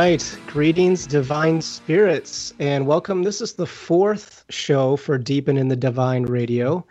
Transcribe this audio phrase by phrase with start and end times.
[0.00, 0.38] Right.
[0.46, 3.22] Greetings, divine spirits, and welcome.
[3.22, 6.86] This is the fourth show for Deepen in the Divine Radio.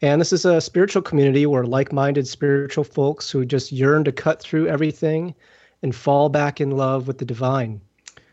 [0.00, 4.12] And this is a spiritual community where like minded spiritual folks who just yearn to
[4.12, 5.34] cut through everything
[5.82, 7.82] and fall back in love with the divine.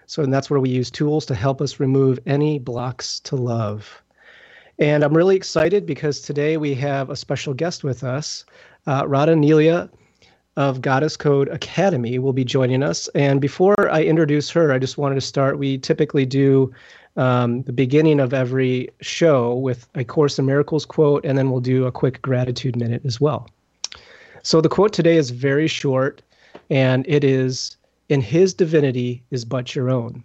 [0.05, 4.02] So, and that's where we use tools to help us remove any blocks to love.
[4.79, 8.45] And I'm really excited because today we have a special guest with us.
[8.88, 9.90] Uh, Radhaa Nilia
[10.62, 13.07] of Goddess Code Academy will be joining us.
[13.15, 15.57] And before I introduce her, I just wanted to start.
[15.57, 16.71] We typically do
[17.17, 21.62] um, the beginning of every show with a Course in Miracles quote, and then we'll
[21.62, 23.49] do a quick gratitude minute as well.
[24.43, 26.21] So the quote today is very short,
[26.70, 27.76] and it is
[28.09, 30.23] In His divinity is but your own.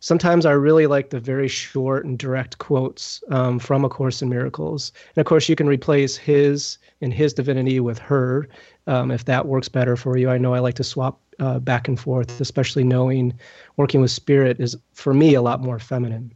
[0.00, 4.28] Sometimes I really like the very short and direct quotes um, from A Course in
[4.28, 4.92] Miracles.
[5.14, 8.48] And of course, you can replace his in his divinity with her
[8.86, 10.30] um, if that works better for you.
[10.30, 13.38] I know I like to swap uh, back and forth, especially knowing
[13.76, 16.32] working with spirit is for me a lot more feminine.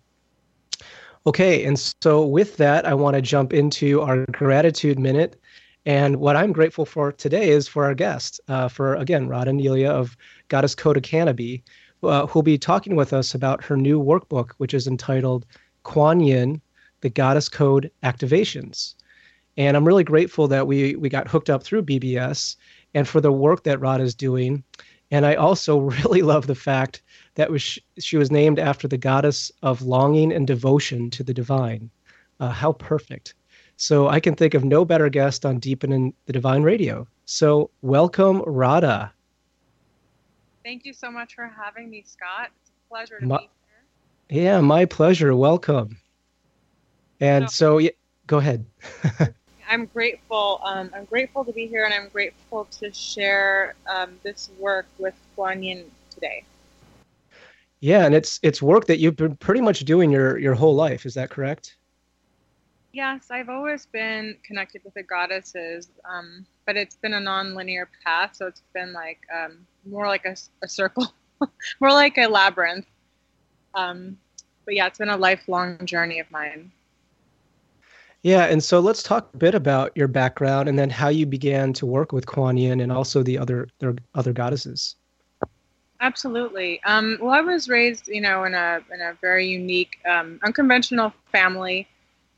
[1.27, 5.41] Okay, and so with that, I want to jump into our gratitude minute.
[5.87, 9.91] And what I'm grateful for today is for our guest, uh, for again, Radhaa Nilia
[9.91, 10.17] of
[10.48, 11.62] Goddess Code Academy,
[12.03, 15.47] uh, who'll be talking with us about her new workbook, which is entitled
[15.84, 16.61] Kuan Yin,
[17.01, 18.95] the Goddess Code Activations.
[19.56, 22.56] And I'm really grateful that we we got hooked up through BBS
[22.95, 24.65] and for the work that Rod is doing.
[25.11, 27.03] And I also really love the fact
[27.34, 31.91] that was she was named after the goddess of longing and devotion to the divine.
[32.39, 33.34] Uh, how perfect.
[33.77, 37.06] So I can think of no better guest on Deepen in the Divine Radio.
[37.25, 39.10] So welcome, Radhaa.
[40.62, 42.50] Thank you so much for having me, Scott.
[42.60, 43.49] It's a pleasure to my, be
[44.28, 44.43] here.
[44.43, 45.34] Yeah, my pleasure.
[45.34, 45.99] Welcome.
[47.21, 47.91] And so, so yeah,
[48.27, 48.66] go ahead.
[49.70, 50.60] I'm grateful.
[50.64, 55.14] Um, I'm grateful to be here, and I'm grateful to share um, this work with
[55.36, 56.42] Kuan Yin today.
[57.78, 61.06] Yeah, and it's it's work that you've been pretty much doing your your whole life.
[61.06, 61.76] Is that correct?
[62.92, 68.34] Yes, I've always been connected with the goddesses, um, but it's been a non-linear path.
[68.34, 71.14] So it's been like um, more like a, a circle,
[71.80, 72.86] more like a labyrinth.
[73.75, 74.19] Um,
[74.64, 76.72] but yeah, it's been a lifelong journey of mine.
[78.22, 81.72] Yeah, and so let's talk a bit about your background and then how you began
[81.75, 84.97] to work with Kuan Yin and also the other their other goddesses.
[86.03, 86.82] Absolutely.
[86.84, 91.14] Um, well, I was raised, you know, in a in a very unique, um, unconventional
[91.32, 91.88] family,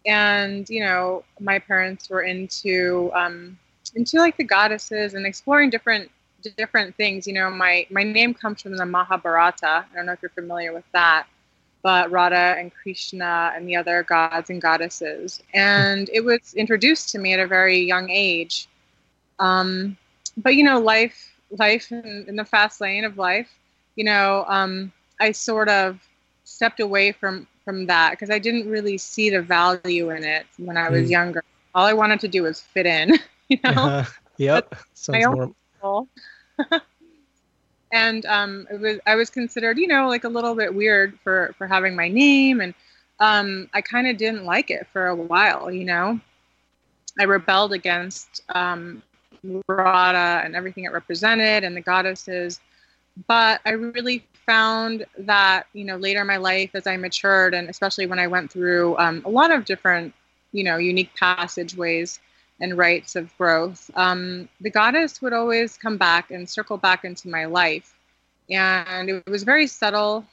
[0.07, 3.59] and you know, my parents were into um,
[3.97, 6.11] into like the goddesses and exploring different
[6.57, 7.27] different things.
[7.27, 9.85] You know, my my name comes from the Mahabharata.
[9.91, 11.27] I don't know if you're familiar with that
[11.83, 15.43] but Radha and Krishna and the other gods and goddesses.
[15.53, 18.69] And it was introduced to me at a very young age.
[19.39, 19.97] Um,
[20.37, 23.49] but you know, life, life in, in, the fast lane of life,
[23.97, 25.99] you know, um, I sort of
[26.45, 30.77] stepped away from from that because I didn't really see the value in it when
[30.77, 31.11] I was mm.
[31.11, 31.45] younger.
[31.75, 33.71] All I wanted to do was fit in, you know.
[33.71, 34.05] Uh,
[34.37, 36.07] yep, sounds more.
[37.93, 41.67] and um, was I was considered, you know, like a little bit weird for for
[41.67, 42.75] having my name, and
[43.21, 46.19] um, I kind of didn't like it for a while, you know.
[47.21, 49.03] I rebelled against um,
[49.69, 52.61] Radha and everything it represented, and the goddesses,
[53.29, 57.69] but I really found that you know later in my life as I matured, and
[57.69, 60.15] especially when I went through um, a lot of different,
[60.53, 62.21] you know, unique passageways
[62.63, 67.29] and rites of growth, um, the goddess would always come back and circle back into
[67.29, 67.95] my life.
[68.49, 70.25] And it was very subtle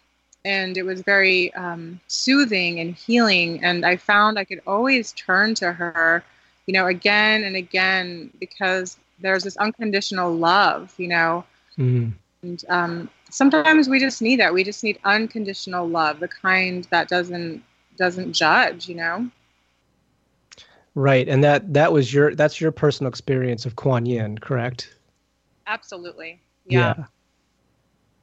[0.46, 3.64] and it was very um, soothing and healing.
[3.64, 6.24] And I found I could always turn to her,
[6.68, 11.44] you know, again and again because there's this unconditional love, you know.
[11.78, 12.14] Mm.
[12.44, 14.54] And um, sometimes we just need that.
[14.54, 17.64] We just need unconditional love, the kind that doesn't
[17.98, 19.30] doesn't judge, you know.
[20.96, 24.96] Right, and that that was your that's your personal experience of Kuan Yin, correct?
[25.68, 26.42] Absolutely.
[26.66, 26.96] Yeah.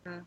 [0.04, 0.12] Yeah.
[0.12, 0.24] Mm.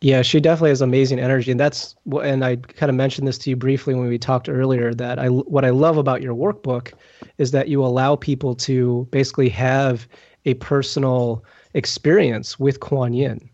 [0.00, 3.50] yeah, she definitely has amazing energy, and that's and I kind of mentioned this to
[3.50, 4.94] you briefly when we talked earlier.
[4.94, 6.92] That I what I love about your workbook
[7.38, 10.06] is that you allow people to basically have
[10.44, 11.44] a personal
[11.74, 13.48] experience with Kuan Yin.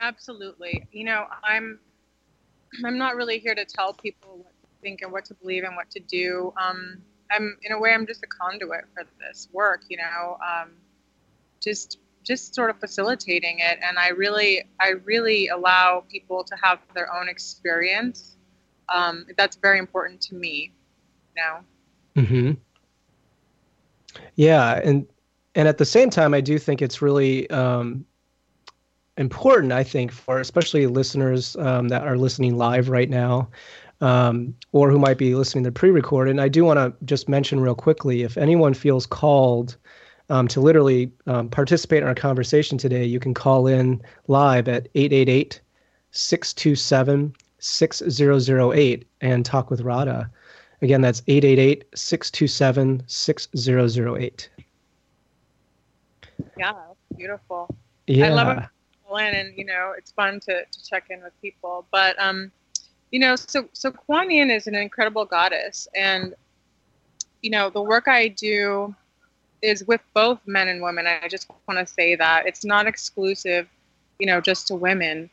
[0.00, 0.86] Absolutely.
[0.92, 1.78] You know, I'm
[2.84, 5.76] I'm not really here to tell people what to think and what to believe and
[5.76, 6.52] what to do.
[6.56, 10.72] Um, I'm in a way I'm just a conduit for this work, you know, um,
[11.60, 16.78] just just sort of facilitating it, and I really I really allow people to have
[16.94, 18.36] their own experience.
[18.88, 20.72] Um, that's very important to me
[21.36, 21.64] now.
[22.14, 22.52] Hmm.
[24.36, 25.06] Yeah, and
[25.54, 28.04] and at the same time, I do think it's really um,
[29.16, 33.48] important, I think, for especially listeners um, that are listening live right now.
[34.02, 36.32] Um, or who might be listening to the pre-recorded.
[36.32, 39.76] And I do want to just mention real quickly, if anyone feels called
[40.28, 44.88] um, to literally um, participate in our conversation today, you can call in live at
[44.96, 45.60] 888
[46.10, 50.28] 627 6008 and talk with Radhaa.
[50.82, 54.50] Again, that's 888 627 6008.
[56.58, 56.72] Yeah,
[57.16, 57.74] beautiful.
[58.08, 58.26] Yeah.
[58.26, 58.64] I love it.
[59.20, 61.86] And you know, it's fun to, to check in with people.
[61.92, 62.50] But um,
[63.12, 66.34] you know, so so Kuan Yin is an incredible goddess, and
[67.42, 68.94] you know, the work I do
[69.62, 71.06] is with both men and women.
[71.06, 73.68] I just want to say that it's not exclusive,
[74.18, 75.30] you know, just to women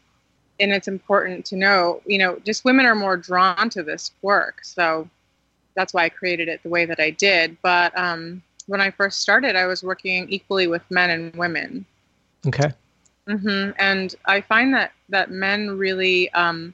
[0.59, 4.63] and it's important to know, you know, just women are more drawn to this work.
[4.63, 5.09] So
[5.75, 7.57] that's why I created it the way that I did.
[7.61, 11.85] But um, when I first started, I was working equally with men and women.
[12.45, 12.71] Okay.
[13.27, 13.71] Mm-hmm.
[13.77, 16.73] And I find that that men really, um,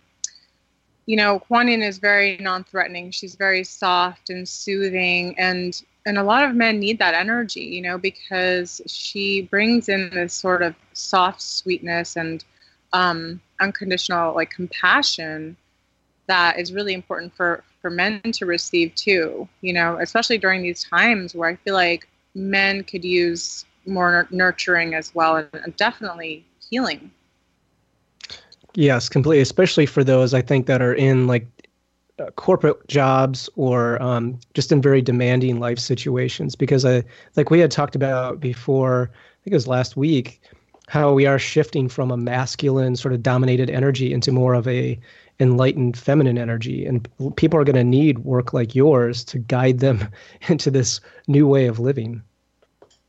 [1.06, 3.12] you know, Kuan Yin is very non-threatening.
[3.12, 7.81] She's very soft and soothing, and and a lot of men need that energy, you
[7.81, 12.44] know, because she brings in this sort of soft sweetness and
[12.94, 15.57] um, unconditional like compassion
[16.28, 20.84] that is really important for for men to receive too you know especially during these
[20.84, 27.12] times where i feel like men could use more nurturing as well and definitely healing
[28.75, 31.48] yes completely especially for those i think that are in like
[32.18, 36.56] uh, corporate jobs or um, just in very demanding life situations.
[36.56, 37.04] Because i
[37.36, 40.42] like we had talked about before i think it was last week
[40.88, 45.00] how we are shifting from a masculine sort of dominated energy into more of a
[45.39, 46.86] enlightened feminine energy.
[46.86, 50.07] And people are going to need work like yours to guide them
[50.48, 52.21] into this new way of living.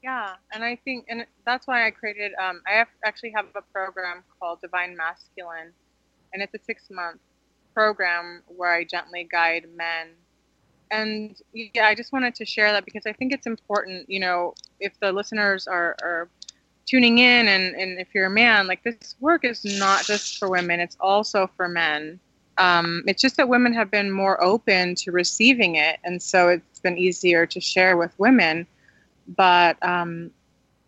[0.03, 3.63] Yeah and i think and that's why i created um, i have, actually have a
[3.73, 5.71] program called divine masculine
[6.33, 7.21] and it's a six month
[7.75, 10.09] program where i gently guide men.
[10.91, 14.55] And yeah i just wanted to share that because i think it's important you know
[14.81, 16.29] if the listeners are, are
[16.87, 20.49] tuning in and, and if you're a man like this work is not just for
[20.49, 22.19] women it's also for men.
[22.59, 26.81] Um, it's just that women have been more open to receiving it and so it's
[26.81, 28.67] been easier to share with women.
[29.37, 30.31] But um,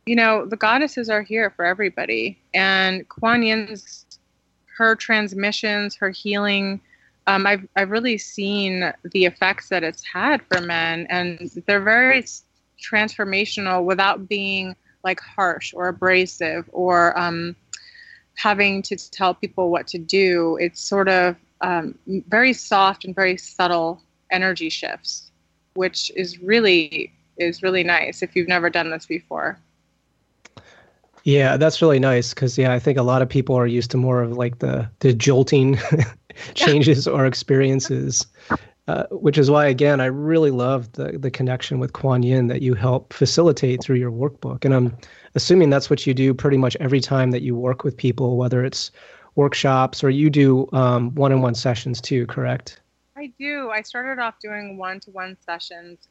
[0.09, 4.07] you know the goddesses are here for everybody and kuan yin's
[4.77, 6.81] her transmissions her healing
[7.27, 12.25] um, I've, I've really seen the effects that it's had for men and they're very
[12.83, 14.75] transformational without being
[15.05, 17.55] like harsh or abrasive or um,
[18.35, 20.57] having to tell people what to do.
[20.59, 24.01] It's sort of um, very soft and very subtle
[24.31, 25.31] energy shifts,
[25.75, 29.59] which is really is really nice if you've never done this before.
[31.29, 33.99] Yeah, that's really nice because yeah, I think a lot of people are used to
[33.99, 35.79] more of like the the jolting
[36.55, 38.27] changes or experiences.
[38.87, 42.63] Uh, which is why, again, I really love the the connection with Kuan Yin that
[42.63, 44.65] you help facilitate through your workbook.
[44.65, 44.97] And I'm
[45.35, 48.65] assuming that's what you do pretty much every time that you work with people, whether
[48.65, 48.91] it's
[49.35, 52.25] workshops or you do um, one-on-one sessions too.
[52.25, 52.81] Correct?
[53.19, 53.69] I do.
[53.69, 56.09] I started off doing one-to-one sessions,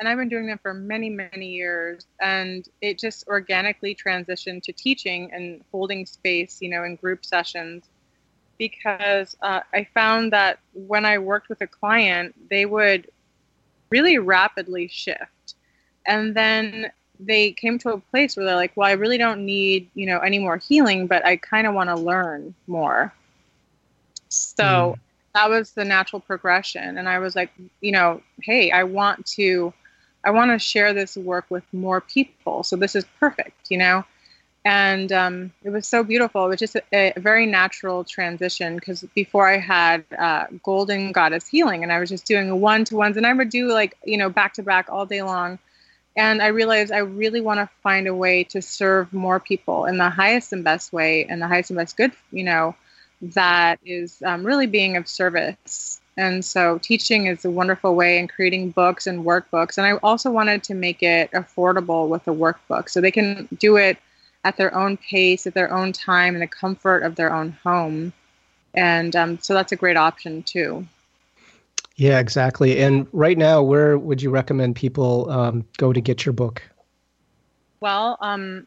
[0.00, 2.06] and I've been doing them for many, many years.
[2.20, 7.84] And it just organically transitioned to teaching and holding space, you know, in group sessions
[8.60, 13.10] because uh, I found that when I worked with a client, they would
[13.90, 15.54] really rapidly shift.
[16.06, 19.90] And then they came to a place where they're like, well, I really don't need,
[19.94, 23.12] you know, any more healing, but I kind of want to learn more.
[24.28, 24.98] So mm.
[25.34, 26.98] that was the natural progression.
[26.98, 29.72] And I was like, you know, hey, I want to,
[30.24, 32.62] I want to share this work with more people.
[32.62, 34.04] So this is perfect, you know?
[34.64, 36.44] and um, it was so beautiful.
[36.44, 41.48] It was just a, a very natural transition because before I had uh, Golden Goddess
[41.48, 44.18] Healing, and I was just doing one to ones, and I would do like you
[44.18, 45.58] know back to back all day long.
[46.16, 49.96] And I realized I really want to find a way to serve more people in
[49.96, 52.74] the highest and best way, and the highest and best good, you know,
[53.22, 55.99] that is um, really being of service.
[56.16, 59.78] And so teaching is a wonderful way, and creating books and workbooks.
[59.78, 63.76] And I also wanted to make it affordable with a workbook, so they can do
[63.76, 63.96] it
[64.44, 68.12] at their own pace, at their own time, in the comfort of their own home.
[68.74, 70.86] And um, so that's a great option too.
[71.96, 72.80] Yeah, exactly.
[72.82, 76.62] And right now, where would you recommend people um, go to get your book?
[77.80, 78.66] Well, um,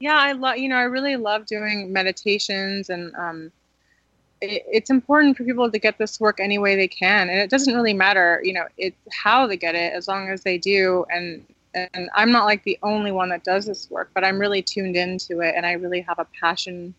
[0.00, 0.56] Yeah, I love.
[0.56, 3.52] You know, I really love doing meditations, and um,
[4.40, 7.50] it, it's important for people to get this work any way they can, and it
[7.50, 8.40] doesn't really matter.
[8.42, 11.44] You know, it's how they get it, as long as they do, and
[11.74, 14.96] and I'm not like the only one that does this work, but I'm really tuned
[14.96, 16.94] into it and I really have a passion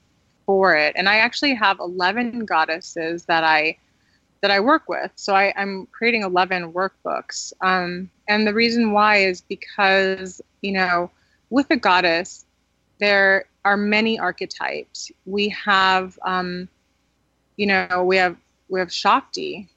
[0.45, 0.93] for it.
[0.95, 3.77] And I actually have 11 goddesses that I
[4.43, 5.09] that I work with.
[5.15, 7.53] So I, am creating 11 workbooks.
[7.62, 11.09] Um, and the reason why is because, you know,
[11.50, 12.45] with a goddess,
[13.00, 15.13] there are many archetypes.
[15.25, 16.67] We have, um,
[17.55, 18.35] you know, we have
[18.67, 19.69] we have Shakti,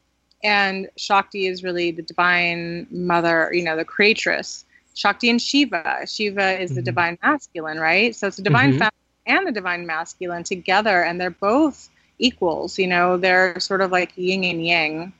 [0.43, 4.65] and Shakti is really the divine mother, you know, the creatress.
[4.95, 6.07] Shakti and Shiva.
[6.09, 6.77] Shiva is mm-hmm.
[6.77, 8.17] the divine masculine, right?
[8.17, 8.89] So it's the divine mm-hmm.
[9.27, 12.79] and the divine masculine together, and they're both equals.
[12.79, 15.13] You know, they're sort of like yin and yang.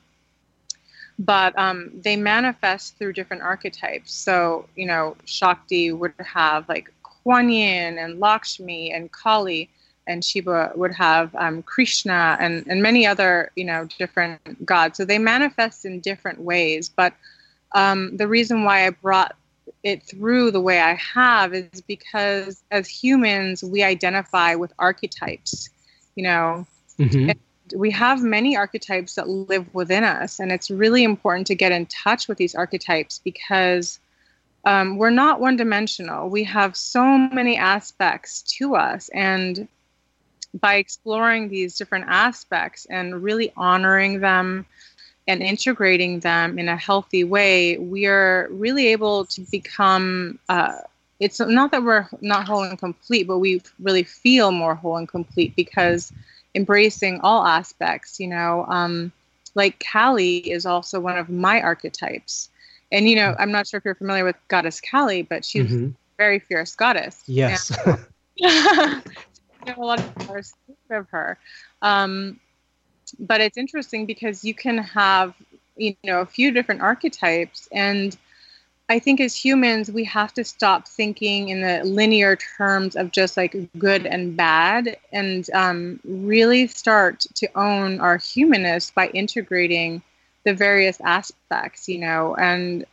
[1.19, 4.13] But um, they manifest through different archetypes.
[4.13, 9.69] So, you know, Shakti would have like Kuan Yin and Lakshmi and Kali,
[10.05, 14.97] and Shiva would have um, Krishna and, and many other, you know, different gods.
[14.97, 16.87] So they manifest in different ways.
[16.87, 17.13] But
[17.73, 19.35] um, the reason why I brought
[19.83, 25.69] it through the way I have is because as humans, we identify with archetypes.
[26.15, 26.67] You know,
[26.99, 27.77] mm-hmm.
[27.77, 31.85] we have many archetypes that live within us, and it's really important to get in
[31.85, 33.99] touch with these archetypes because
[34.65, 36.29] um, we're not one dimensional.
[36.29, 39.67] We have so many aspects to us, and
[40.59, 44.65] by exploring these different aspects and really honoring them
[45.27, 50.39] and integrating them in a healthy way, we are really able to become.
[50.49, 50.77] Uh,
[51.19, 55.07] it's not that we're not whole and complete, but we really feel more whole and
[55.07, 56.13] complete because
[56.57, 59.11] embracing all aspects, you know, um,
[59.55, 62.49] like Kali is also one of my archetypes.
[62.91, 65.85] And, you know, I'm not sure if you're familiar with Goddess Kali, but she's mm-hmm.
[65.87, 67.23] a very fierce goddess.
[67.27, 67.71] Yes.
[68.43, 69.01] a
[69.77, 70.43] lot of
[70.89, 71.37] of her.
[71.81, 72.39] Um,
[73.19, 75.33] but it's interesting because you can have
[75.75, 78.17] you know a few different archetypes and
[78.89, 83.37] i think as humans we have to stop thinking in the linear terms of just
[83.37, 90.01] like good and bad and um, really start to own our humanness by integrating
[90.43, 92.85] the various aspects you know and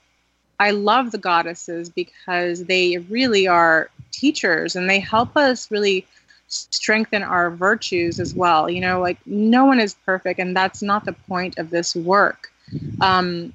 [0.60, 6.06] i love the goddesses because they really are teachers and they help us really
[6.48, 8.68] strengthen our virtues as well.
[8.70, 12.52] You know, like no one is perfect, and that's not the point of this work.
[13.00, 13.52] Um,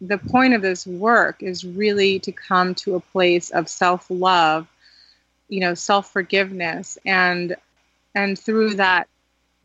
[0.00, 4.66] the point of this work is really to come to a place of self-love,
[5.48, 7.56] you know, self-forgiveness, and
[8.14, 9.08] and through that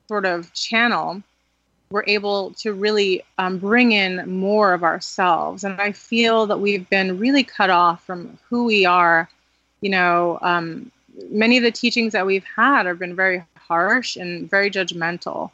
[0.07, 1.21] sort of channel,
[1.89, 5.63] we're able to really um, bring in more of ourselves.
[5.63, 9.29] And I feel that we've been really cut off from who we are,
[9.81, 10.91] you know, um,
[11.29, 15.51] many of the teachings that we've had have been very harsh and very judgmental.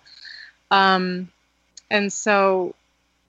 [0.71, 1.29] Um,
[1.91, 2.75] and so,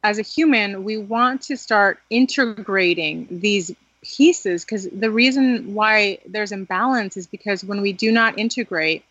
[0.03, 6.53] as a human, we want to start integrating these pieces because the reason why there's
[6.53, 9.05] imbalance is because when we do not integrate,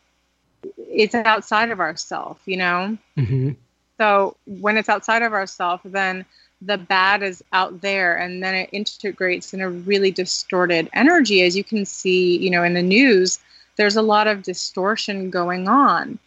[0.77, 2.98] it's outside of ourself, you know?
[3.17, 3.51] Mm-hmm.
[3.98, 6.25] So, when it's outside of ourself, then
[6.62, 11.55] the bad is out there and then it integrates in a really distorted energy as
[11.55, 13.39] you can see you know in the news
[13.77, 16.19] there's a lot of distortion going on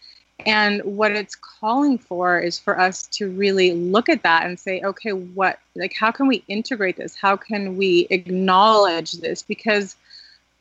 [0.47, 4.81] and what it's calling for is for us to really look at that and say
[4.83, 9.97] okay what like how can we integrate this how can we acknowledge this because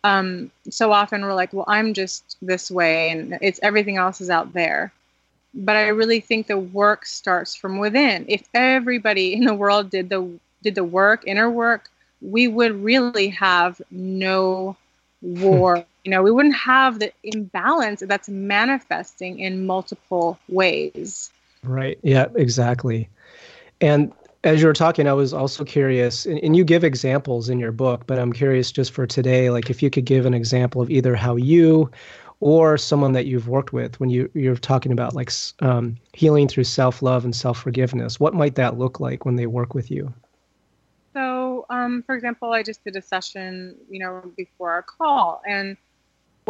[0.04, 4.30] um, so often we're like well i'm just this way and it's everything else is
[4.30, 4.92] out there
[5.54, 8.26] but I really think the work starts from within.
[8.28, 11.90] If everybody in the world did the did the work, inner work,
[12.22, 14.78] we would really have no
[15.22, 15.86] war.
[16.04, 21.32] You know, we wouldn't have the imbalance that's manifesting in multiple ways.
[21.64, 22.00] Right.
[22.02, 23.10] Yeah, exactly.
[23.82, 24.12] And
[24.44, 27.72] as you were talking, I was also curious, and, and, you give examples in your
[27.72, 30.90] book, but I'm curious just for today, like if you could give an example of
[30.90, 31.92] either how you
[32.40, 36.64] or someone that you've worked with when you you're talking about like um, healing through
[36.64, 38.20] self love and self forgiveness.
[38.20, 40.12] What might that look like when they work with you?
[41.14, 45.78] So, um, for example, I just did a session, you know, before our call, and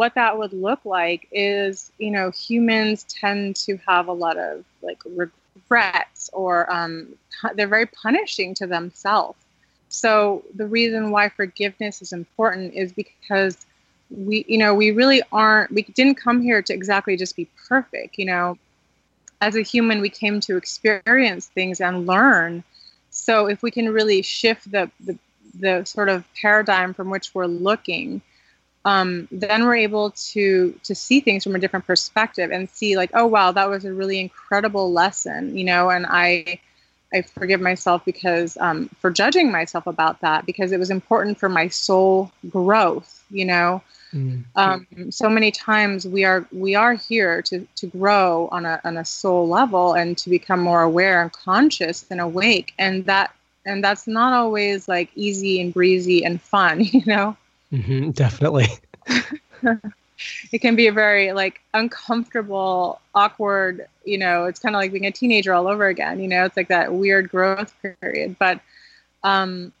[0.02, 4.64] what that would look like is, you know, humans tend to have a lot of
[4.82, 7.06] like regrets or um,
[7.54, 9.38] they're very punishing to themselves.
[9.90, 13.64] So the reason why forgiveness is important is because
[14.10, 18.18] we, you know, we really aren't, we didn't come here to exactly just be perfect,
[18.18, 18.58] you know.
[19.40, 22.64] As a human, we came to experience things and learn.
[23.10, 25.16] So if we can really shift the, the,
[25.60, 28.20] the sort of paradigm from which we're looking,
[28.84, 33.10] um, then we're able to to see things from a different perspective and see like
[33.14, 36.58] oh wow that was a really incredible lesson you know and i
[37.12, 41.48] i forgive myself because um, for judging myself about that because it was important for
[41.48, 44.40] my soul growth you know mm-hmm.
[44.56, 48.96] um, so many times we are we are here to to grow on a on
[48.96, 53.32] a soul level and to become more aware and conscious and awake and that
[53.64, 57.36] and that's not always like easy and breezy and fun you know
[57.72, 58.68] Mm-hmm, definitely.
[60.52, 63.88] it can be a very like uncomfortable, awkward.
[64.04, 66.20] You know, it's kind of like being a teenager all over again.
[66.20, 68.36] You know, it's like that weird growth period.
[68.38, 68.60] But
[69.24, 69.72] um,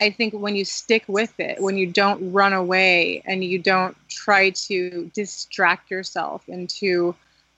[0.00, 3.96] I think when you stick with it, when you don't run away and you don't
[4.08, 7.14] try to distract yourself into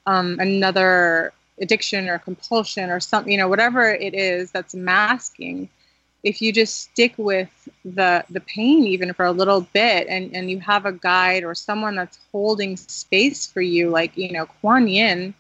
[0.07, 5.69] um, another addiction or compulsion or something, you know, whatever it is that's masking
[6.23, 7.49] if you just stick with
[7.95, 11.55] the the pain even for a little bit and and you have a guide or
[11.55, 15.33] someone that's holding space for you like you know Kuan Yin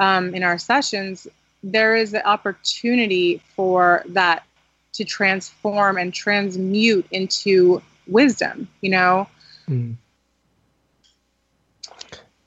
[0.00, 1.28] um, in our sessions
[1.62, 4.44] there is an opportunity for that
[4.92, 9.28] to transform and transmute into wisdom you know
[9.68, 9.94] mm.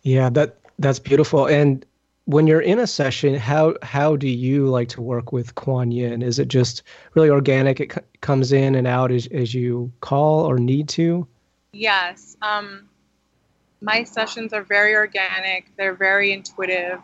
[0.02, 1.86] yeah that that's beautiful and
[2.32, 6.22] when you're in a session, how how do you like to work with Kuan Yin?
[6.22, 7.80] Is it just really organic?
[7.80, 11.28] It c- comes in and out as as you call or need to.
[11.74, 12.88] Yes, um,
[13.82, 15.76] my sessions are very organic.
[15.78, 17.00] They're very intuitive.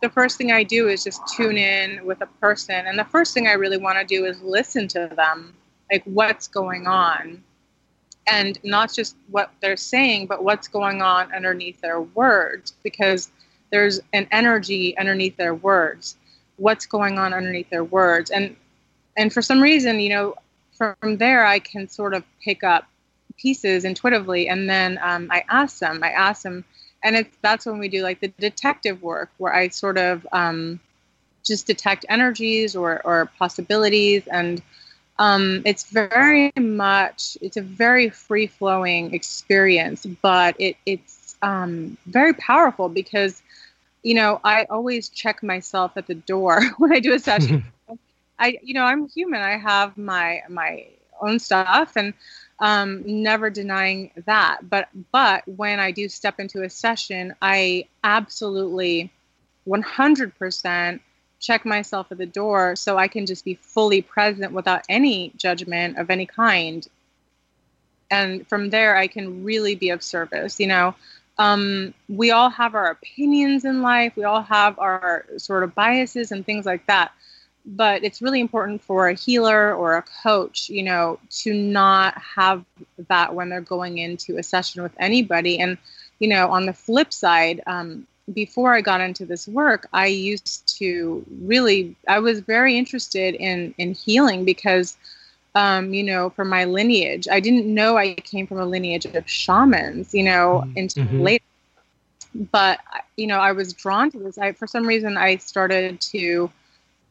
[0.00, 3.34] The first thing I do is just tune in with a person, and the first
[3.34, 5.54] thing I really want to do is listen to them,
[5.92, 7.44] like what's going on,
[8.26, 13.30] and not just what they're saying, but what's going on underneath their words, because
[13.70, 16.16] there's an energy underneath their words.
[16.56, 18.30] What's going on underneath their words?
[18.30, 18.56] And
[19.16, 20.34] and for some reason you know
[20.72, 22.86] from there i can sort of pick up
[23.36, 26.00] pieces intuitively and then um, i ask them.
[26.02, 26.64] I ask them
[27.02, 30.80] and it's that's when we do like the detective work where i sort of um,
[31.44, 34.62] just detect energies or, or possibilities and
[35.18, 42.32] um, it's very much it's a very free flowing experience but it, it's um, very
[42.34, 43.42] powerful because
[44.02, 47.64] you know, I always check myself at the door when I do a session.
[48.38, 49.40] I, you know, I'm human.
[49.40, 50.86] I have my my
[51.20, 52.14] own stuff, and
[52.58, 54.68] um, never denying that.
[54.68, 59.10] But but when I do step into a session, I absolutely,
[59.68, 61.00] 100%
[61.38, 65.98] check myself at the door so I can just be fully present without any judgment
[65.98, 66.86] of any kind.
[68.10, 70.58] And from there, I can really be of service.
[70.58, 70.94] You know,
[71.40, 76.32] um, we all have our opinions in life, we all have our sort of biases
[76.32, 77.12] and things like that.
[77.64, 82.62] But it's really important for a healer or a coach, you know, to not have
[83.08, 85.58] that when they're going into a session with anybody.
[85.58, 85.78] And,
[86.18, 90.78] you know, on the flip side, um, before I got into this work, I used
[90.78, 94.98] to really, I was very interested in in healing because
[95.54, 97.26] um, you know, for my lineage.
[97.28, 100.78] I didn't know I came from a lineage of shamans, you know, mm-hmm.
[100.78, 101.20] until mm-hmm.
[101.20, 101.44] later.
[102.34, 102.78] But
[103.16, 104.38] you know, I was drawn to this.
[104.38, 106.50] I, for some reason, I started to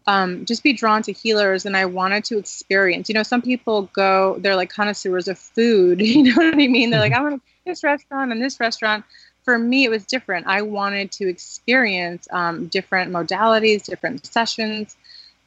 [0.07, 3.09] um, just be drawn to healers, and I wanted to experience.
[3.09, 5.99] You know, some people go, they're like connoisseurs of food.
[6.09, 6.89] You know what I mean?
[6.89, 7.25] They're like, mm-hmm.
[7.25, 9.03] I want this restaurant and this restaurant.
[9.43, 10.47] For me, it was different.
[10.47, 14.95] I wanted to experience um, different modalities, different sessions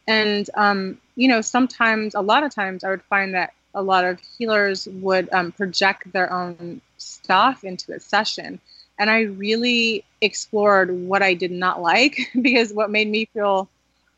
[0.06, 4.04] and um, you know sometimes a lot of times i would find that a lot
[4.04, 8.60] of healers would um, project their own stuff into a session.
[8.98, 13.68] And i really explored what i did not like because what made me feel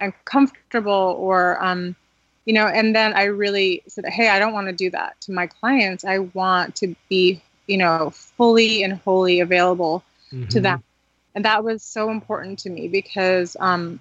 [0.00, 1.94] uncomfortable or um,
[2.44, 5.32] you know and then i really said hey i don't want to do that to
[5.32, 6.04] my clients.
[6.04, 10.02] I want to be you know fully and wholly available
[10.32, 10.48] mm-hmm.
[10.48, 10.82] to them.
[11.34, 13.98] And that was so important to me because um,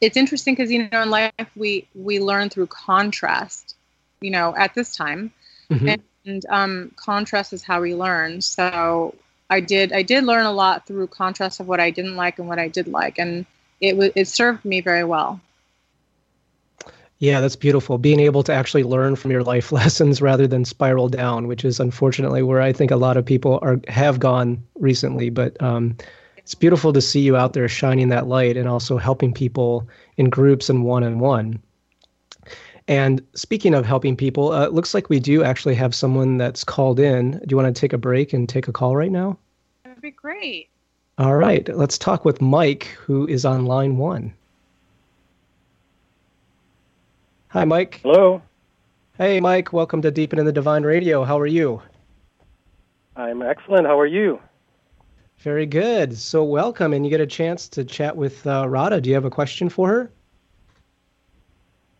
[0.00, 3.76] it's interesting because you know in life we we learn through contrast.
[4.20, 5.32] You know, at this time,
[5.70, 5.88] mm-hmm.
[5.88, 8.40] and, and um, contrast is how we learn.
[8.40, 9.14] So
[9.50, 12.48] I did I did learn a lot through contrast of what I didn't like and
[12.48, 13.44] what I did like, and
[13.80, 15.40] it was it served me very well.
[17.18, 17.96] Yeah, that's beautiful.
[17.96, 21.80] Being able to actually learn from your life lessons rather than spiral down, which is
[21.80, 25.30] unfortunately where I think a lot of people are have gone recently.
[25.30, 25.96] But um,
[26.44, 30.28] it's beautiful to see you out there shining that light and also helping people in
[30.28, 31.58] groups and one on one.
[32.86, 36.62] And speaking of helping people, uh, it looks like we do actually have someone that's
[36.62, 37.30] called in.
[37.30, 39.38] Do you want to take a break and take a call right now?
[39.84, 40.68] That'd be great.
[41.16, 44.34] All right, let's talk with Mike, who is on line one.
[47.48, 48.00] Hi, Mike.
[48.02, 48.42] Hello.
[49.16, 49.72] Hey, Mike.
[49.72, 51.24] Welcome to Deepen in the Divine Radio.
[51.24, 51.80] How are you?
[53.16, 53.86] I'm excellent.
[53.86, 54.40] How are you?
[55.38, 56.16] Very good.
[56.16, 59.02] So, welcome, and you get a chance to chat with uh, Radhaa.
[59.02, 60.10] Do you have a question for her?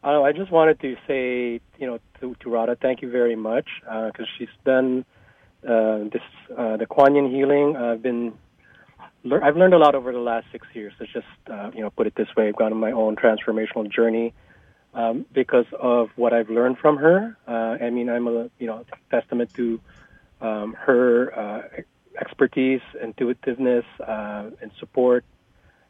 [0.03, 3.67] Uh, I just wanted to say, you know, to, to Radhaa, thank you very much
[3.81, 5.05] because uh, she's done
[5.67, 6.23] uh, this
[6.57, 7.77] uh, the Kuan Yin healing.
[7.77, 8.35] I've been
[9.43, 10.93] I've learned a lot over the last six years.
[11.01, 12.49] Let's just uh, you know put it this way.
[12.49, 14.35] I've gone on my own transformational journey
[14.93, 17.37] um, because of what I've learned from her.
[17.49, 19.81] Uh, I mean, I'm a you know testament to
[20.43, 21.85] um, her
[22.21, 25.25] expertise, intuitiveness, uh, and support.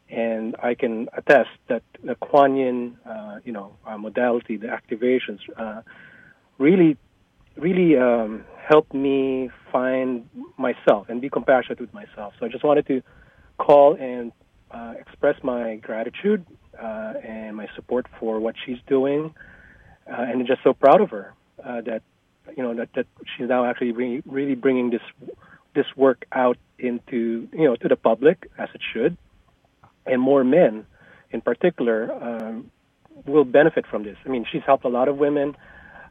[0.09, 5.39] And I can attest that the Kuan Yin, uh, you know, uh, modality, the activations,
[5.57, 5.81] uh,
[6.57, 6.97] really,
[7.57, 12.33] really um, helped me find myself and be compassionate with myself.
[12.39, 13.01] So I just wanted to
[13.57, 14.31] call and
[14.99, 16.45] express my gratitude
[16.81, 19.33] uh, and my support for what she's doing,
[20.07, 21.33] uh, and I'm just so proud of her
[21.63, 22.01] uh, that
[22.55, 25.01] you know that, that she's now actually re- really bringing this
[25.75, 29.17] this work out into you know to the public as it should,
[30.05, 30.85] and more men,
[31.31, 32.71] in particular, um,
[33.25, 34.17] will benefit from this.
[34.25, 35.55] I mean, she's helped a lot of women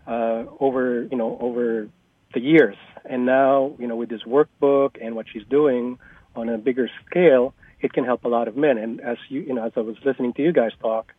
[0.07, 1.89] uh, over you know over
[2.33, 5.99] the years, and now you know with this workbook and what she's doing
[6.37, 8.79] on a bigger scale, it can help a lot of men.
[8.79, 11.13] And as you, you know, as I was listening to you guys talk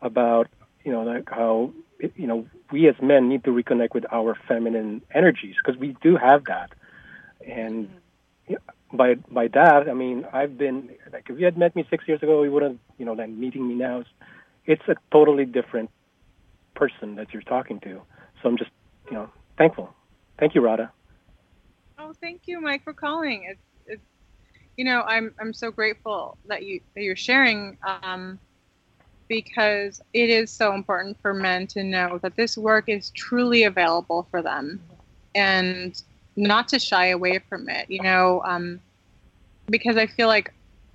[0.00, 0.48] about,
[0.84, 1.72] you know, like how,
[2.16, 6.16] you know, we as men need to reconnect with our feminine energies because we do
[6.16, 6.70] have that.
[7.46, 7.90] And
[8.92, 12.22] by by that, I mean I've been like if you had met me six years
[12.22, 14.04] ago, you wouldn't, you know, then meeting me now,
[14.66, 15.90] it's a totally different
[16.74, 18.02] person that you're talking to.
[18.42, 18.70] So I'm just,
[19.06, 19.28] you know,
[19.58, 19.94] thankful.
[20.38, 20.90] Thank you, Radhaa.
[21.98, 23.46] Oh, thank you, Mike, for calling.
[23.48, 23.60] It's
[24.76, 28.38] you know, I'm I'm so grateful that you that you're sharing um,
[29.28, 34.26] because it is so important for men to know that this work is truly available
[34.30, 34.82] for them,
[35.34, 36.00] and
[36.36, 37.90] not to shy away from it.
[37.90, 38.80] You know, um,
[39.68, 40.52] because I feel like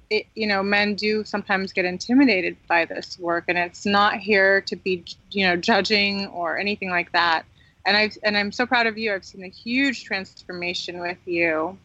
[0.09, 4.61] it, you know, men do sometimes get intimidated by this work, and it's not here
[4.61, 7.45] to be, you know, judging or anything like that.
[7.85, 9.13] And I've and I'm so proud of you.
[9.13, 11.77] I've seen a huge transformation with you,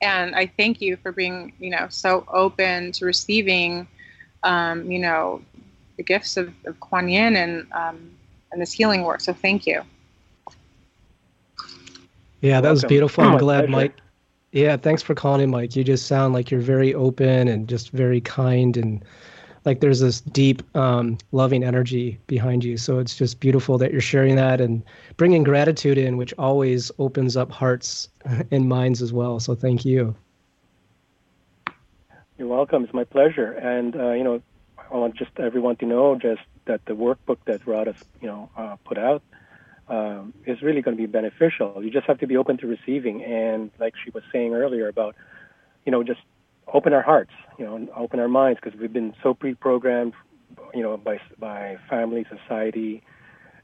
[0.00, 3.86] and I thank you for being, you know, so open to receiving,
[4.42, 5.42] um, you know,
[5.96, 8.10] the gifts of, of Kuan Yin and um,
[8.52, 9.20] and this healing work.
[9.20, 9.82] So thank you.
[12.42, 13.24] Yeah, that was beautiful.
[13.24, 13.94] I'm glad, Mike.
[14.50, 15.74] Yeah, thanks for calling in, Mike.
[15.74, 19.02] You just sound like you're very open and just very kind and
[19.64, 22.76] like there's this deep um, loving energy behind you.
[22.76, 24.82] So it's just beautiful that you're sharing that and
[25.16, 28.08] bringing gratitude in which always opens up hearts
[28.50, 29.40] and minds as well.
[29.40, 30.14] So thank you.
[32.36, 32.84] You're welcome.
[32.84, 33.52] It's my pleasure.
[33.52, 34.42] And uh, you know
[34.92, 38.76] i want just everyone to know just that the workbook that Radhaa you know uh,
[38.84, 39.22] put out
[39.88, 43.22] um, is really going to be beneficial you just have to be open to receiving
[43.24, 45.14] and like she was saying earlier about
[45.84, 46.20] you know just
[46.72, 50.14] open our hearts, you know, open our minds because we've been so pre-programmed,
[50.74, 53.02] you know, by by family, society,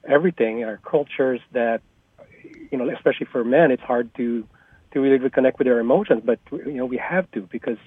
[0.07, 1.81] everything, our cultures that,
[2.71, 4.47] you know, especially for men, it's hard to
[4.93, 6.23] to really reconnect with our emotions.
[6.25, 7.79] But you know, we have to because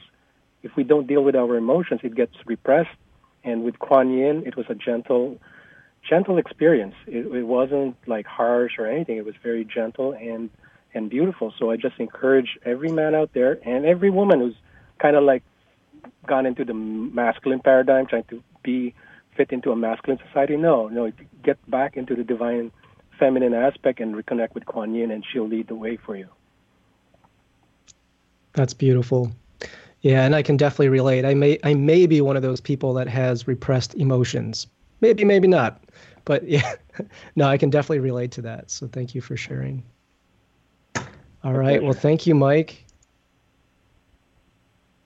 [0.63, 2.97] if we don't deal with our emotions, it gets repressed.
[3.43, 5.39] And with Kuan Yin, it was a gentle,
[6.07, 6.95] gentle experience.
[7.07, 9.17] It, it wasn't like harsh or anything.
[9.17, 10.49] It was very gentle and
[10.93, 11.53] and beautiful.
[11.57, 14.55] So I just encourage every man out there and every woman who's
[14.99, 15.43] kind of like
[16.27, 18.93] gone into the masculine paradigm, trying to be
[19.35, 20.57] fit into a masculine society.
[20.57, 21.11] No, no,
[21.43, 22.71] get back into the divine
[23.17, 26.27] feminine aspect and reconnect with Kuan Yin, and she'll lead the way for you.
[28.53, 29.31] That's beautiful.
[30.01, 31.25] Yeah, and I can definitely relate.
[31.25, 34.67] I may I may be one of those people that has repressed emotions.
[35.01, 35.83] Maybe, maybe not.
[36.25, 36.75] But yeah,
[37.35, 38.71] no, I can definitely relate to that.
[38.71, 39.83] So thank you for sharing.
[41.43, 41.81] All right.
[41.81, 42.85] Well, thank you, Mike.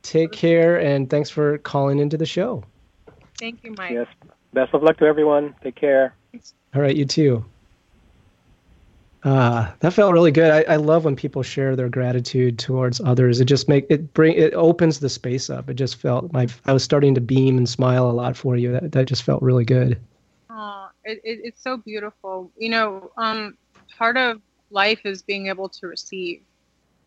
[0.02, 2.64] Take care and thanks for calling into the show.
[3.40, 3.92] Thank you, Mike.
[3.92, 4.08] Yes.
[4.54, 5.56] Best of luck to everyone.
[5.64, 6.16] Take care.
[6.76, 7.44] All right, you too.
[9.26, 10.52] Uh, that felt really good.
[10.52, 13.42] I, I love when people share their gratitude towards others.
[13.42, 15.68] It just make it bring it opens the space up.
[15.68, 18.72] It just felt my I was starting to beam and smile a lot for you.
[18.72, 20.00] That that just felt really good.
[20.52, 22.52] Oh, it, it, it's so beautiful.
[22.56, 23.58] You know, um,
[23.98, 26.42] part of life is being able to receive,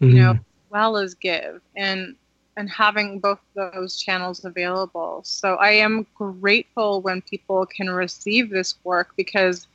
[0.00, 0.16] you mm-hmm.
[0.16, 0.38] know,
[0.70, 2.16] well as give, and
[2.56, 5.20] and having both those channels available.
[5.24, 9.68] So I am grateful when people can receive this work because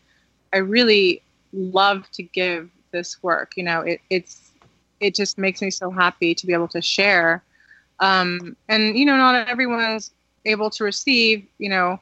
[0.51, 1.23] I really
[1.53, 3.53] love to give this work.
[3.55, 4.51] You know, it, it's
[4.99, 7.43] it just makes me so happy to be able to share.
[7.99, 10.11] Um, and you know, not everyone's
[10.45, 11.45] able to receive.
[11.57, 11.99] You know,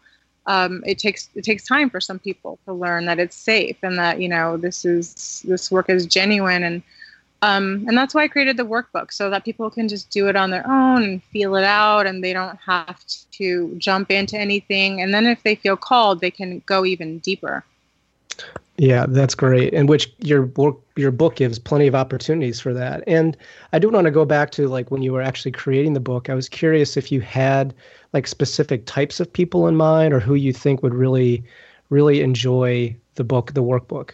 [0.47, 3.97] um, it takes it takes time for some people to learn that it's safe and
[3.97, 6.83] that you know this is this work is genuine and
[7.43, 10.35] um, and that's why I created the workbook so that people can just do it
[10.35, 15.01] on their own and feel it out and they don't have to jump into anything.
[15.01, 17.63] And then if they feel called, they can go even deeper.
[18.77, 19.73] Yeah, that's great.
[19.73, 23.03] And which your book your book gives plenty of opportunities for that.
[23.05, 23.37] And
[23.73, 26.29] I do want to go back to like when you were actually creating the book.
[26.29, 27.73] I was curious if you had
[28.13, 31.43] like specific types of people in mind or who you think would really
[31.89, 34.11] really enjoy the book, the workbook.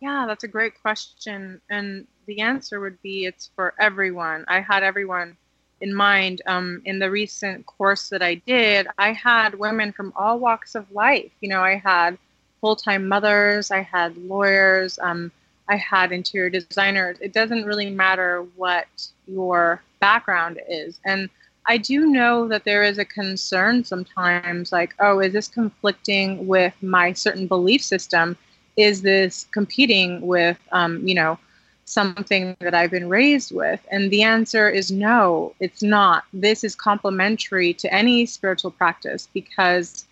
[0.00, 1.60] Yeah, that's a great question.
[1.68, 4.44] And the answer would be it's for everyone.
[4.48, 5.36] I had everyone
[5.80, 6.42] in mind.
[6.46, 10.90] Um, in the recent course that I did, I had women from all walks of
[10.90, 11.32] life.
[11.40, 12.16] You know, I had
[12.60, 15.32] full time mothers, I had lawyers, um,
[15.68, 17.16] I had interior designers.
[17.20, 18.86] It doesn't really matter what
[19.26, 20.98] your background is.
[21.04, 21.30] And
[21.66, 26.74] I do know that there is a concern sometimes like, oh, is this conflicting with
[26.82, 28.36] my certain belief system?
[28.76, 31.38] Is this competing with, um, you know,
[31.84, 33.80] something that I've been raised with?
[33.90, 36.24] And the answer is no, it's not.
[36.32, 40.06] This is complementary to any spiritual practice because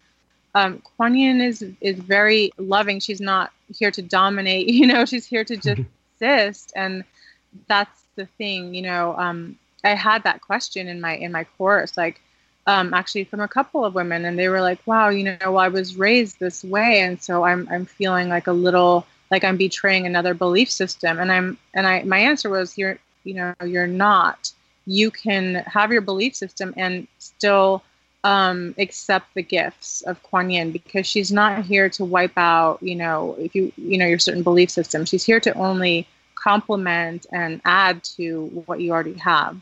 [0.54, 3.00] um, Kuan Yin is is very loving.
[3.00, 4.68] She's not here to dominate.
[4.78, 5.82] You know, she's here to just
[6.14, 7.04] exist, and
[7.66, 8.74] that's the thing.
[8.74, 12.20] You know, um, I had that question in my in my course, like
[12.66, 15.58] um, actually from a couple of women, and they were like, "Wow, you know, well,
[15.58, 19.56] I was raised this way, and so I'm I'm feeling like a little like I'm
[19.56, 23.86] betraying another belief system." And I'm and I my answer was, "You're you know, you're
[23.86, 24.52] not.
[24.86, 27.82] You can have your belief system and still."
[28.24, 32.96] Um, accept the gifts of Kuan Yin because she's not here to wipe out, you
[32.96, 35.04] know, if you, you know, your certain belief system.
[35.04, 39.60] She's here to only complement and add to what you already have.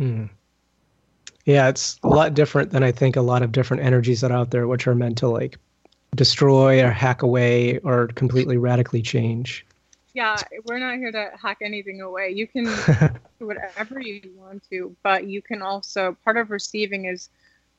[0.00, 0.28] Mm.
[1.44, 4.36] Yeah, it's a lot different than I think a lot of different energies that are
[4.36, 5.58] out there, which are meant to like
[6.14, 9.64] destroy or hack away or completely radically change.
[10.12, 12.30] Yeah, we're not here to hack anything away.
[12.30, 12.64] You can
[13.38, 17.28] do whatever you want to, but you can also, part of receiving is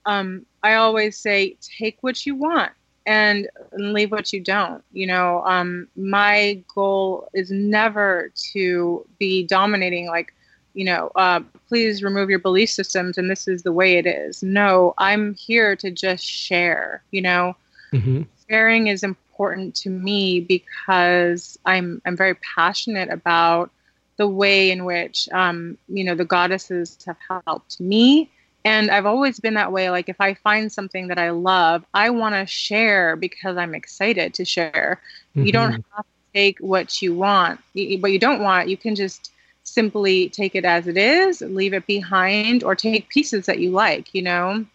[0.07, 2.71] um, I always say take what you want
[3.05, 4.83] and, leave what you don't.
[4.91, 10.33] You know, um, my goal is never to be dominating, like,
[10.73, 14.41] you know, uh, please remove your belief systems and this is the way it is.
[14.41, 17.55] No, I'm here to just share, you know.
[17.93, 18.23] Mm-hmm.
[18.49, 23.69] Sharing is important to me because I'm I'm very passionate about
[24.17, 28.29] the way in which um, you know the goddesses have helped me
[28.67, 29.89] and I've always been that way.
[29.89, 34.33] Like if I find something that I love, I want to share because I'm excited
[34.33, 34.99] to share.
[35.31, 35.45] Mm-hmm.
[35.45, 35.95] You don't mm-hmm.
[35.95, 38.67] have to take what you want, what you don't want.
[38.67, 39.31] You can just
[39.63, 44.13] simply take it as it is, leave it behind, or take pieces that you like.
[44.13, 44.65] You know.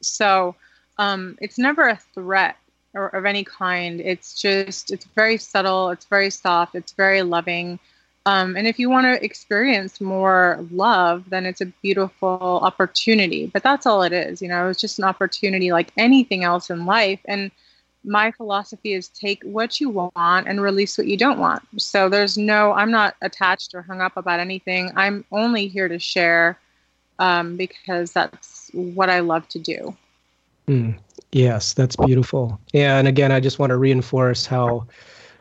[0.00, 0.54] So
[0.98, 2.56] um, it's never a threat
[2.94, 4.00] or of any kind.
[4.00, 5.90] It's just it's very subtle.
[5.90, 6.76] It's very soft.
[6.76, 7.80] It's very loving.
[8.28, 13.46] Um, and if you want to experience more love, then it's a beautiful opportunity.
[13.46, 14.42] But that's all it is.
[14.42, 17.20] You know, it's just an opportunity like anything else in life.
[17.24, 17.50] And
[18.04, 21.62] my philosophy is take what you want and release what you don't want.
[21.78, 24.92] So there's no, I'm not attached or hung up about anything.
[24.94, 26.58] I'm only here to share
[27.18, 29.96] um, because that's what I love to do.
[30.66, 30.98] Mm,
[31.32, 32.60] yes, that's beautiful.
[32.74, 34.86] Yeah, and again, I just want to reinforce how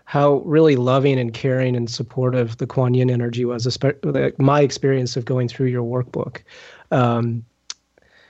[0.07, 5.17] how really loving and caring and supportive the Kuan Yin energy was, especially my experience
[5.17, 6.43] of going through your workbook.
[6.91, 7.43] Um,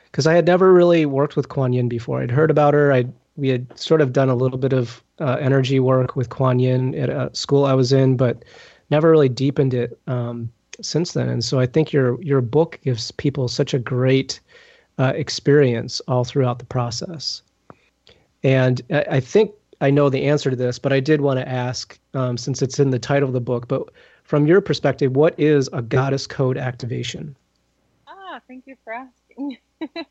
[0.05, 2.19] because I had never really worked with Kuan Yin before.
[2.19, 2.91] I'd heard about her.
[2.91, 6.57] I we had sort of done a little bit of uh, energy work with Kuan
[6.57, 8.43] Yin at a school I was in, but
[8.89, 11.29] never really deepened it um, since then.
[11.29, 14.39] And so I think your your book gives people such a great
[14.97, 17.43] uh, experience all throughout the process.
[18.43, 21.47] And I, I think I know the answer to this, but I did want to
[21.47, 23.89] ask, um, since it's in the title of the book, but
[24.23, 27.35] from your perspective, what is a goddess code activation?
[28.07, 29.57] Ah, thank you for asking.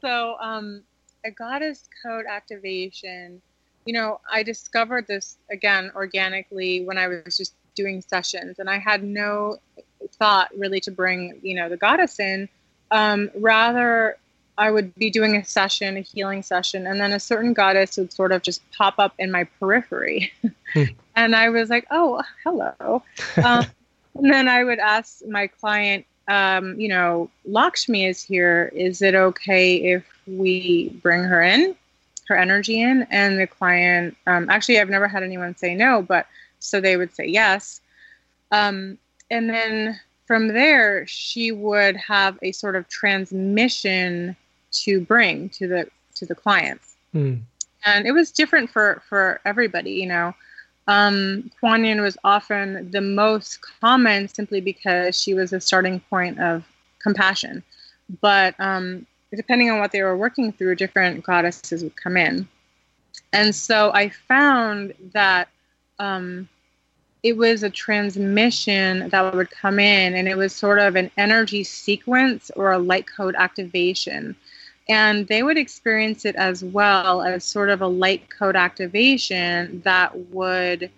[0.00, 0.82] so, um,
[1.24, 3.40] a goddess code activation.
[3.86, 8.78] You know, I discovered this again organically when I was just doing sessions, and I
[8.78, 9.58] had no
[10.12, 12.48] thought really to bring, you know, the goddess in.
[12.90, 14.16] Um, rather,
[14.58, 18.12] I would be doing a session, a healing session, and then a certain goddess would
[18.12, 20.32] sort of just pop up in my periphery.
[20.72, 20.82] Hmm.
[21.16, 23.02] and I was like, oh, hello.
[23.42, 23.64] Um,
[24.16, 28.72] and then I would ask my client, um, you know, Lakshmi is here.
[28.74, 31.76] Is it okay if we bring her in,
[32.26, 33.06] her energy in?
[33.10, 36.26] And the client, um, actually, I've never had anyone say no, but
[36.58, 37.80] so they would say yes.
[38.50, 38.98] Um,
[39.30, 44.36] and then from there, she would have a sort of transmission
[44.70, 46.96] to bring to the to the clients.
[47.14, 47.40] Mm.
[47.84, 50.34] And it was different for for everybody, you know.
[50.88, 56.40] Um, Kuan Yin was often the most common simply because she was a starting point
[56.40, 56.64] of
[56.98, 57.62] compassion.
[58.22, 62.48] But um, depending on what they were working through, different goddesses would come in.
[63.34, 65.48] And so I found that
[65.98, 66.48] um,
[67.22, 71.64] it was a transmission that would come in, and it was sort of an energy
[71.64, 74.36] sequence or a light code activation
[74.88, 80.16] and they would experience it as well as sort of a light code activation that
[80.30, 80.90] would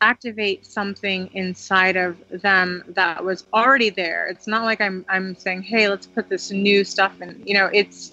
[0.00, 4.26] activate something inside of them that was already there.
[4.28, 7.70] It's not like I'm I'm saying, "Hey, let's put this new stuff in." You know,
[7.72, 8.12] it's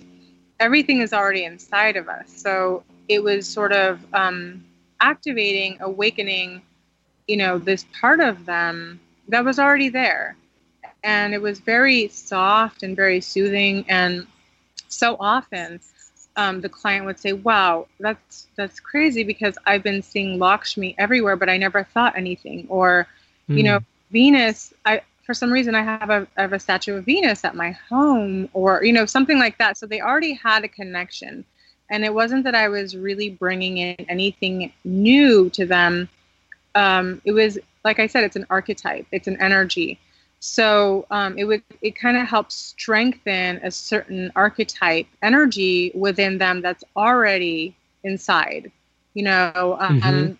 [0.59, 2.29] everything is already inside of us.
[2.29, 4.63] So it was sort of um,
[4.99, 6.61] activating, awakening,
[7.27, 10.35] you know, this part of them that was already there,
[11.03, 14.25] and it was very soft and very soothing and
[14.87, 15.79] so often
[16.37, 21.35] um, the client would say, "Wow, that's that's crazy because I've been seeing Lakshmi everywhere,
[21.35, 23.07] but I never thought anything." Or,
[23.49, 23.57] mm.
[23.57, 23.85] you know, hmm.
[24.11, 24.73] Venus.
[24.85, 27.71] I for some reason I have a I have a statue of Venus at my
[27.71, 29.77] home, or you know something like that.
[29.77, 31.45] So they already had a connection,
[31.89, 36.09] and it wasn't that I was really bringing in anything new to them.
[36.75, 39.99] Um, it was like I said, it's an archetype, it's an energy.
[40.39, 46.61] So um, it would it kind of helps strengthen a certain archetype energy within them
[46.61, 48.71] that's already inside.
[49.13, 50.33] You know, um, mm-hmm.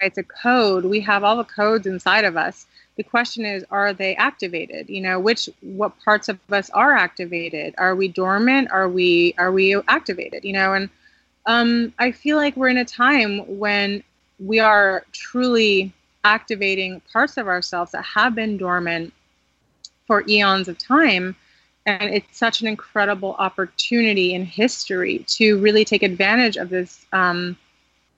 [0.00, 0.84] it's a code.
[0.84, 2.66] We have all the codes inside of us.
[2.96, 4.88] The question is, are they activated?
[4.88, 7.74] You know, which what parts of us are activated?
[7.78, 8.70] Are we dormant?
[8.70, 10.44] Are we are we activated?
[10.44, 10.88] You know, and
[11.46, 14.02] um, I feel like we're in a time when
[14.38, 15.92] we are truly
[16.24, 19.12] activating parts of ourselves that have been dormant
[20.06, 21.36] for eons of time.
[21.84, 27.56] And it's such an incredible opportunity in history to really take advantage of this um,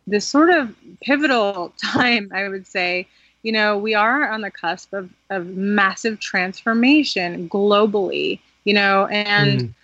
[0.06, 3.06] this sort of pivotal time, I would say.
[3.42, 9.60] You know, we are on the cusp of, of massive transformation globally, you know, and
[9.60, 9.74] mm.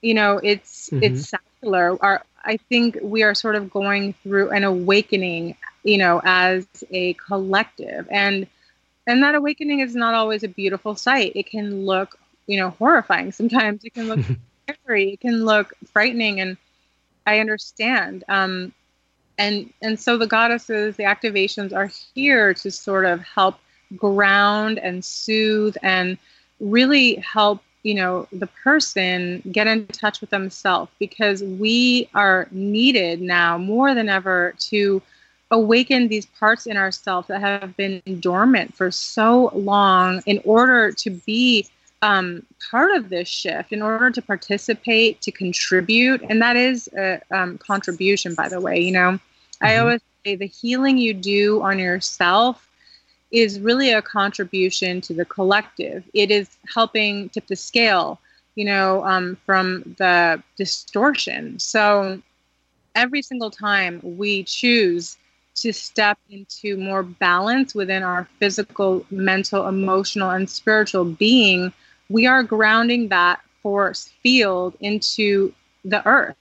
[0.00, 1.02] you know, it's mm-hmm.
[1.02, 2.02] it's secular.
[2.02, 7.14] Our I think we are sort of going through an awakening, you know, as a
[7.14, 8.08] collective.
[8.10, 8.46] And
[9.06, 11.32] and that awakening is not always a beautiful sight.
[11.34, 13.32] It can look you know horrifying.
[13.32, 14.20] Sometimes it can look
[14.68, 15.14] scary.
[15.14, 16.56] It can look frightening and
[17.26, 18.24] i understand.
[18.28, 18.72] Um,
[19.38, 23.58] and and so the goddesses the activations are here to sort of help
[23.96, 26.18] ground and soothe and
[26.60, 33.20] really help you know the person get in touch with themselves because we are needed
[33.20, 35.02] now more than ever to
[35.52, 41.10] awaken these parts in ourselves that have been dormant for so long in order to
[41.10, 41.68] be
[42.00, 46.22] um, part of this shift, in order to participate, to contribute.
[46.28, 48.80] And that is a um, contribution, by the way.
[48.80, 49.66] You know, mm-hmm.
[49.66, 52.66] I always say the healing you do on yourself
[53.30, 56.02] is really a contribution to the collective.
[56.14, 58.18] It is helping tip the scale,
[58.56, 61.58] you know, um, from the distortion.
[61.58, 62.20] So
[62.94, 65.16] every single time we choose
[65.54, 71.72] to step into more balance within our physical, mental, emotional, and spiritual being,
[72.08, 75.52] we are grounding that force field into
[75.84, 76.36] the earth.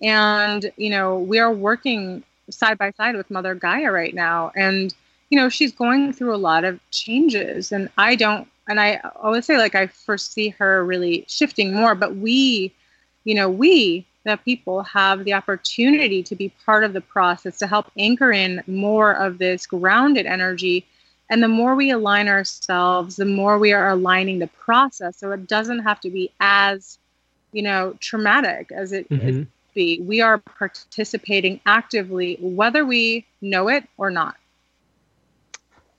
[0.00, 4.52] And, you know, we are working side by side with Mother Gaia right now.
[4.54, 4.94] And,
[5.30, 7.72] you know, she's going through a lot of changes.
[7.72, 12.16] And I don't, and I always say, like, I foresee her really shifting more, but
[12.16, 12.72] we,
[13.24, 17.66] you know, we that people have the opportunity to be part of the process to
[17.66, 20.84] help anchor in more of this grounded energy.
[21.30, 25.16] And the more we align ourselves, the more we are aligning the process.
[25.16, 26.98] So it doesn't have to be as,
[27.52, 29.44] you know, traumatic as it mm-hmm.
[29.74, 30.00] be.
[30.00, 34.36] We are participating actively, whether we know it or not.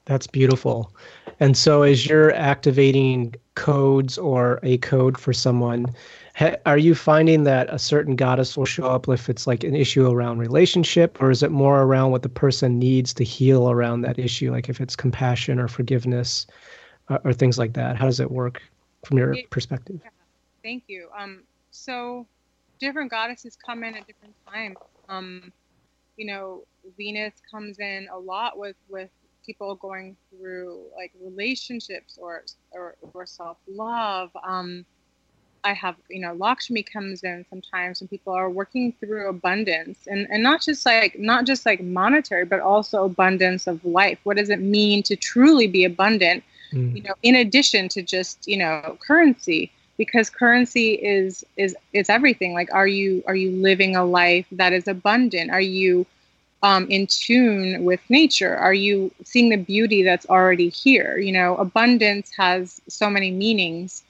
[0.04, 0.92] That's beautiful.
[1.40, 5.86] And so, as you're activating codes or a code for someone,
[6.36, 9.76] ha- are you finding that a certain goddess will show up if it's like an
[9.76, 14.02] issue around relationship, or is it more around what the person needs to heal around
[14.02, 16.48] that issue, like if it's compassion or forgiveness
[17.10, 17.96] uh, or things like that?
[17.96, 18.62] How does it work
[19.06, 20.00] from your perspective?
[20.04, 20.10] Yeah.
[20.64, 21.10] Thank you.
[21.18, 22.26] Um, so,
[22.80, 24.78] different goddesses come in at different times.
[25.08, 25.54] Um,
[26.16, 26.64] you know,
[26.98, 29.10] Venus comes in a lot with with
[29.48, 34.30] people going through like relationships or or, or self love.
[34.44, 34.86] Um,
[35.64, 40.28] I have you know Lakshmi comes in sometimes when people are working through abundance and
[40.30, 44.20] and not just like not just like monetary but also abundance of life.
[44.24, 46.44] What does it mean to truly be abundant?
[46.72, 46.96] Mm.
[46.96, 52.54] You know, in addition to just you know currency because currency is is is everything
[52.54, 56.06] like are you are you living a life that is abundant are you
[56.64, 58.56] um, in tune with nature?
[58.56, 61.18] Are you seeing the beauty that's already here?
[61.18, 64.04] You know abundance has so many meanings.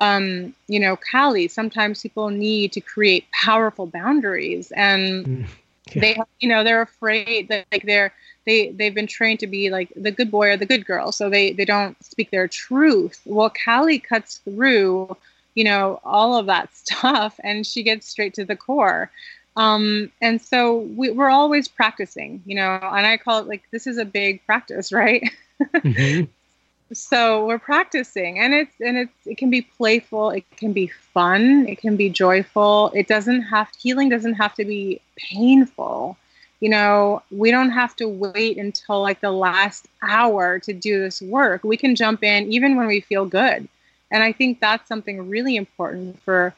[0.00, 5.46] Um, you know kali sometimes people need to create powerful boundaries and mm,
[5.92, 6.00] yeah.
[6.00, 8.14] they you know they're afraid that like they're
[8.46, 11.28] they they've been trained to be like the good boy or the good girl so
[11.28, 13.20] they they don't speak their truth.
[13.24, 15.16] Well kali cuts through
[15.54, 19.10] you know all of that stuff and she gets straight to the core
[19.56, 23.86] um, and so we, are always practicing you know and i call it like this
[23.86, 25.30] is a big practice right
[25.62, 26.24] mm-hmm.
[26.92, 31.66] so we're practicing and it's and it's it can be playful it can be fun
[31.68, 36.16] it can be joyful it doesn't have healing doesn't have to be painful
[36.60, 41.22] you know, we don't have to wait until like the last hour to do this
[41.22, 41.62] work.
[41.62, 43.68] We can jump in even when we feel good.
[44.10, 46.54] And I think that's something really important for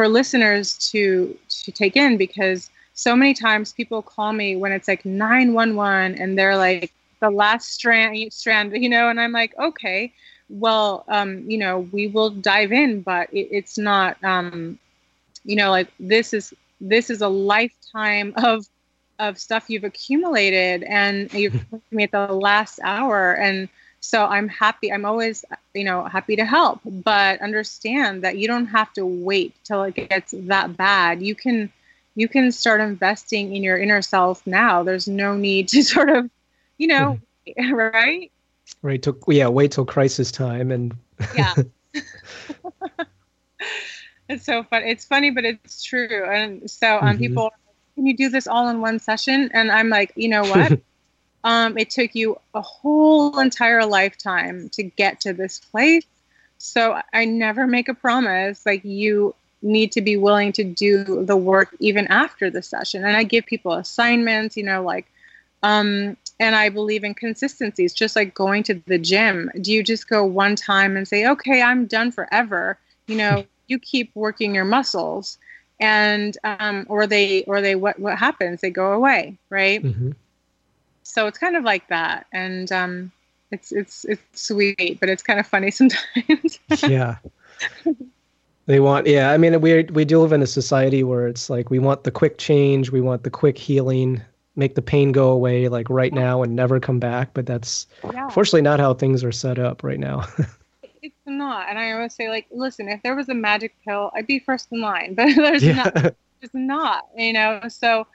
[0.00, 4.88] for listeners to to take in because so many times people call me when it's
[4.88, 6.90] like 911 and they're like
[7.20, 10.10] the last strand strand, you know, and I'm like, okay,
[10.48, 14.78] well, um, you know, we will dive in, but it, it's not um,
[15.44, 18.64] you know, like this is this is a lifetime of
[19.18, 23.68] of stuff you've accumulated and you've me at the last hour and
[24.00, 25.44] so i'm happy i'm always
[25.74, 29.94] you know happy to help but understand that you don't have to wait till it
[29.94, 31.72] gets that bad you can
[32.14, 36.28] you can start investing in your inner self now there's no need to sort of
[36.78, 37.72] you know mm-hmm.
[37.74, 38.32] right
[38.82, 40.94] right to, yeah wait till crisis time and
[41.36, 41.54] yeah
[44.28, 47.18] it's so fun it's funny but it's true and so um, mm-hmm.
[47.18, 47.52] people
[48.00, 49.50] can you do this all in one session?
[49.52, 50.80] And I'm like, you know what?
[51.44, 56.04] Um, it took you a whole entire lifetime to get to this place.
[56.58, 58.64] So I never make a promise.
[58.66, 63.04] Like you need to be willing to do the work even after the session.
[63.04, 65.06] And I give people assignments, you know, like,
[65.62, 67.84] um, and I believe in consistency.
[67.84, 69.50] It's just like going to the gym.
[69.60, 72.78] Do you just go one time and say, okay, I'm done forever?
[73.06, 75.38] You know, you keep working your muscles
[75.80, 80.10] and um, or they or they what what happens they go away right mm-hmm.
[81.10, 83.12] So it's kind of like that and um,
[83.50, 87.16] it's it's it's sweet but it's kind of funny sometimes yeah
[88.66, 91.70] they want yeah i mean we we do live in a society where it's like
[91.70, 94.20] we want the quick change we want the quick healing
[94.56, 98.28] make the pain go away like right now and never come back but that's yeah.
[98.28, 100.24] fortunately not how things are set up right now
[101.02, 101.68] it's not.
[101.68, 104.68] And I always say, like, listen, if there was a magic pill, I'd be first
[104.72, 105.90] in line, but there's yeah.
[105.94, 106.14] not.
[106.40, 107.60] There's not, you know.
[107.68, 108.06] So,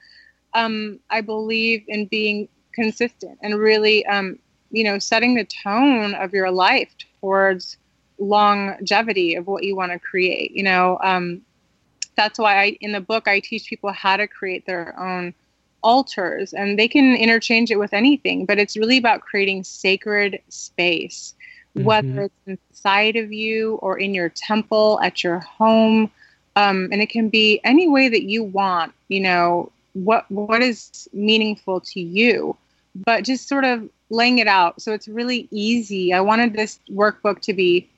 [0.54, 4.38] um, I believe in being consistent and really, um,
[4.72, 7.78] you know, setting the tone of your life towards
[8.20, 10.52] longevity of what you want to create.
[10.52, 11.42] You know, um,
[12.16, 15.34] that's why I, in the book, I teach people how to create their own
[15.82, 21.36] altars and they can interchange it with anything, but it's really about creating sacred space
[21.76, 21.86] mm-hmm.
[21.86, 26.10] whether it's inside of you or in your temple, at your home.
[26.56, 31.10] Um, and it can be any way that you want, you know, what what is
[31.14, 32.56] meaningful to you,
[32.96, 34.82] but just sort of laying it out.
[34.82, 36.14] So it's really easy.
[36.14, 37.90] I wanted this workbook to be,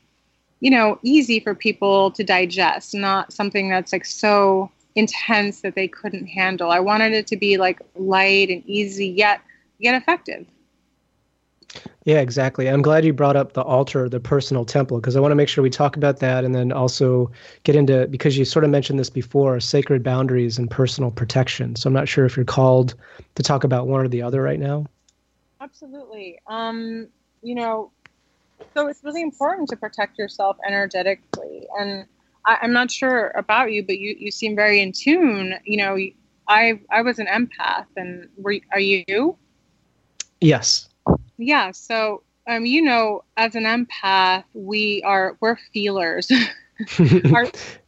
[0.60, 5.88] you know, easy for people to digest, not something that's like so intense that they
[5.88, 6.72] couldn't handle.
[6.72, 9.42] I wanted it to be like light and easy yet
[9.80, 10.46] yet effective.
[12.08, 12.70] Yeah, exactly.
[12.70, 15.50] I'm glad you brought up the altar, the personal temple, because I want to make
[15.50, 17.30] sure we talk about that and then also
[17.64, 21.76] get into, because you sort of mentioned this before, sacred boundaries and personal protection.
[21.76, 22.96] So I'm not sure if you're called
[23.36, 24.86] to talk about one or the other right now.
[25.60, 26.40] Absolutely.
[26.48, 27.10] Um,
[27.42, 27.92] you know,
[28.74, 31.68] so it's really important to protect yourself energetically.
[31.78, 32.06] And
[32.46, 35.56] I, am not sure about you, but you, you seem very in tune.
[35.66, 35.98] You know,
[36.48, 39.38] I I was an empath, and were are you?
[40.40, 40.87] Yes
[41.38, 46.32] yeah so um, you know, as an empath, we are we're feelers.
[47.34, 47.48] our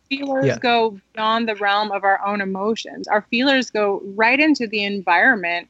[0.09, 0.57] feelers yeah.
[0.59, 3.07] go beyond the realm of our own emotions.
[3.07, 5.69] Our feelers go right into the environment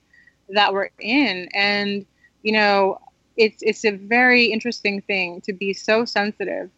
[0.49, 2.05] that we're in, and
[2.41, 2.99] you know,
[3.37, 6.71] it's it's a very interesting thing to be so sensitive.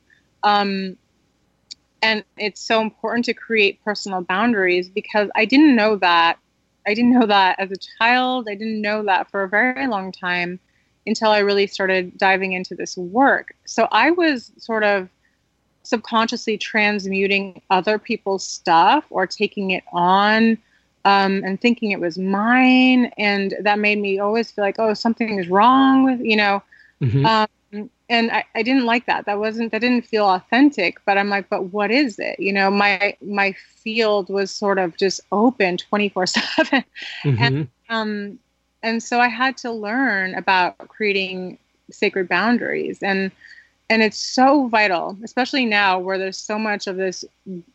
[0.44, 0.98] Um,
[2.02, 6.40] and it's so important to create personal boundaries because I didn't know that.
[6.88, 8.48] I didn't know that as a child.
[8.50, 10.60] I didn't know that for a very long time
[11.06, 13.56] until I really started diving into this work.
[13.66, 15.10] So I was sort of
[15.84, 20.58] subconsciously transmuting other people's stuff or taking it on
[21.06, 23.12] um, and thinking it was mine.
[23.18, 26.62] And that made me always feel like, oh, something is wrong with, you know.
[27.02, 27.26] Mm-hmm.
[27.26, 27.48] Um,
[28.12, 29.26] and I, I didn't like that.
[29.26, 32.38] That wasn't, that didn't feel authentic, but I'm like, but what is it?
[32.41, 36.84] You know, my, my field was sort of just open 24 seven.
[37.24, 37.36] Mm-hmm.
[37.41, 38.39] And, um,
[38.84, 41.57] and so I had to learn about creating
[41.89, 43.32] sacred boundaries and,
[43.89, 47.24] and it's so vital, especially now where there's so much of this,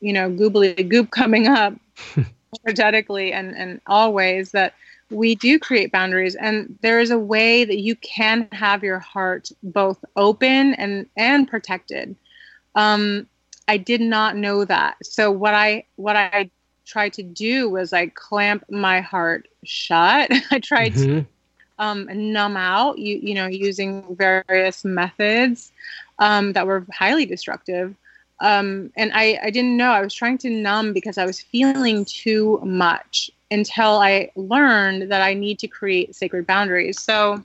[0.01, 1.75] you know, goobly goop coming up
[2.67, 4.75] energetically and, and always that
[5.11, 9.51] we do create boundaries and there is a way that you can have your heart
[9.63, 12.17] both open and and protected.
[12.75, 13.27] Um,
[13.69, 14.97] i did not know that.
[15.05, 16.51] So what i what i
[16.85, 20.31] tried to do was i clamp my heart shut.
[20.51, 21.21] I tried mm-hmm.
[21.21, 21.27] to
[21.79, 25.73] um, numb out you you know using various methods
[26.19, 27.95] um, that were highly destructive.
[28.41, 29.93] Um, and I, I didn't know.
[29.93, 35.23] I was trying to numb because i was feeling too much until I learned that
[35.23, 37.01] I need to create sacred boundaries.
[37.01, 37.45] So,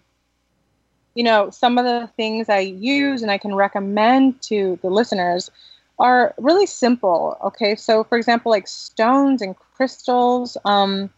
[1.13, 5.51] you know, some of the things I use and I can recommend to the listeners
[5.99, 7.37] are really simple.
[7.43, 10.57] Okay, so for example, like stones and crystals.
[10.65, 11.09] Um,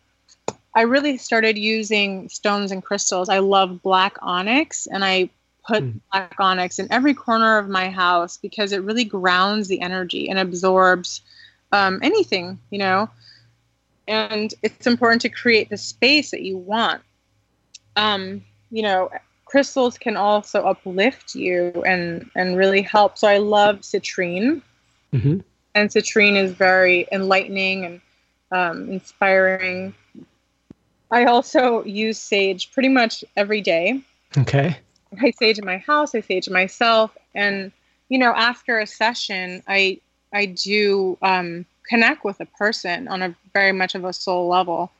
[0.75, 3.29] I really started using stones and crystals.
[3.29, 5.29] I love black onyx, and I
[5.65, 5.99] put mm.
[6.11, 10.37] black onyx in every corner of my house because it really grounds the energy and
[10.37, 11.21] absorbs
[11.71, 13.09] um, anything, you know
[14.07, 17.01] and it's important to create the space that you want.
[17.95, 19.09] Um, you know,
[19.45, 23.17] crystals can also uplift you and and really help.
[23.17, 24.61] So I love citrine,
[25.13, 25.39] mm-hmm.
[25.75, 28.01] and citrine is very enlightening and
[28.51, 29.93] um, inspiring.
[31.11, 34.01] I also use sage pretty much every day.
[34.37, 34.75] Okay.
[35.21, 36.15] I sage in my house.
[36.15, 37.71] I sage myself, and
[38.09, 39.99] you know, after a session, I
[40.33, 44.91] I do um, connect with a person on a very much of a soul level.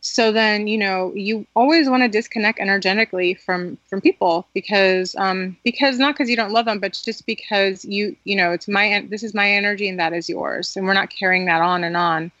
[0.00, 5.56] So then you know you always want to disconnect energetically from from people because um
[5.62, 9.06] because not because you don't love them but just because you you know it's my
[9.08, 11.96] this is my energy and that is yours and we're not carrying that on and
[11.96, 12.32] on.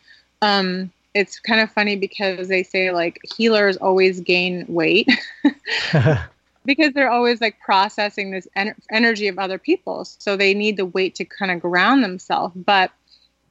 [0.42, 5.08] Um it's kind of funny because they say like healers always gain weight
[6.64, 10.04] because they're always like processing this en- energy of other people.
[10.04, 12.90] So they need the weight to kind of ground themselves but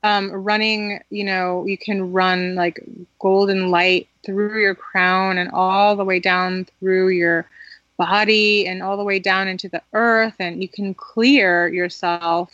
[0.04, 2.84] um, running, you know, you can run like
[3.20, 7.48] golden light through your crown and all the way down through your
[7.98, 12.52] body and all the way down into the earth, and you can clear yourself.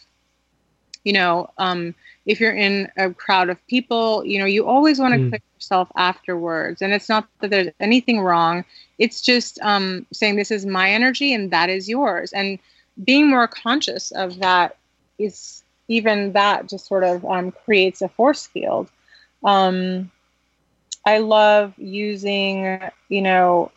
[1.04, 1.96] You know, um,
[2.26, 5.30] if you're in a crowd of people, you know, you always want to mm.
[5.30, 6.82] clear yourself afterwards.
[6.82, 8.66] And it's not that there's anything wrong.
[9.00, 12.34] It's just um, saying this is my energy and that is yours.
[12.34, 12.60] And
[13.06, 14.76] being more conscious of that
[15.18, 18.90] is even that just sort of um, creates a force field.
[19.44, 20.12] Um,
[21.06, 22.80] I love using,
[23.10, 23.72] you know,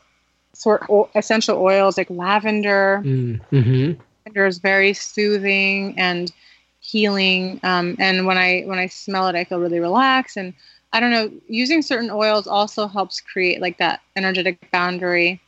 [0.52, 3.02] sort of essential oils like lavender.
[3.04, 4.00] Mm, mm-hmm.
[4.26, 6.32] Lavender is very soothing and
[6.80, 7.60] healing.
[7.62, 10.36] Um, and when I when I smell it, I feel really relaxed.
[10.36, 10.54] And
[10.92, 15.40] I don't know, using certain oils also helps create like that energetic boundary.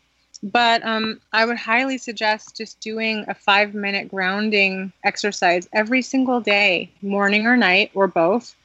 [0.42, 6.40] But um, I would highly suggest just doing a five minute grounding exercise every single
[6.40, 8.56] day, morning or night, or both.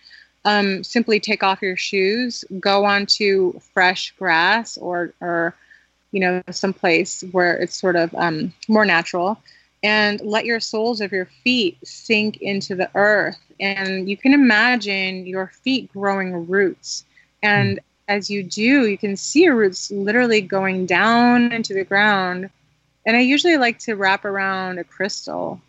[0.43, 5.53] Um, simply take off your shoes, go onto fresh grass or, or
[6.11, 9.39] you know, someplace where it's sort of um, more natural,
[9.83, 13.37] and let your soles of your feet sink into the earth.
[13.59, 17.05] And you can imagine your feet growing roots.
[17.43, 22.49] And as you do, you can see your roots literally going down into the ground.
[23.05, 25.61] And I usually like to wrap around a crystal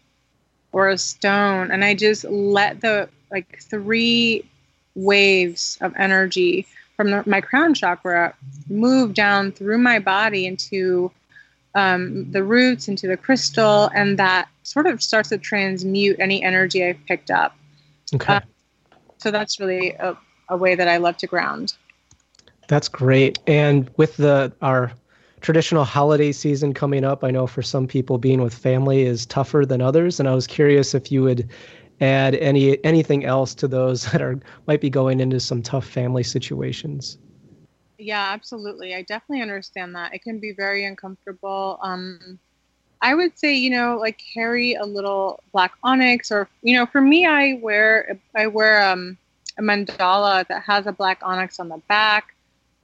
[0.73, 4.45] or a stone, and I just let the like three
[4.95, 6.67] waves of energy
[6.97, 8.35] from the, my crown chakra
[8.69, 11.11] move down through my body into
[11.75, 16.85] um, the roots, into the crystal, and that sort of starts to transmute any energy
[16.85, 17.57] I've picked up.
[18.15, 18.35] Okay.
[18.35, 18.43] Um,
[19.19, 20.17] so that's really a,
[20.49, 21.75] a way that I love to ground.
[22.69, 23.39] That's great.
[23.47, 24.93] And with the our
[25.41, 27.25] traditional holiday season coming up.
[27.25, 30.47] I know for some people, being with family is tougher than others, and I was
[30.47, 31.49] curious if you would
[32.01, 36.23] add any anything else to those that are might be going into some tough family
[36.23, 37.19] situations.
[37.99, 38.95] Yeah, absolutely.
[38.95, 40.15] I definitely understand that.
[40.15, 41.81] It can be very uncomfortable.
[41.83, 42.39] Um,
[43.03, 47.01] I would say, you know, like carry a little black onyx, or you know, for
[47.01, 49.17] me, I wear I wear um,
[49.57, 52.35] a mandala that has a black onyx on the back.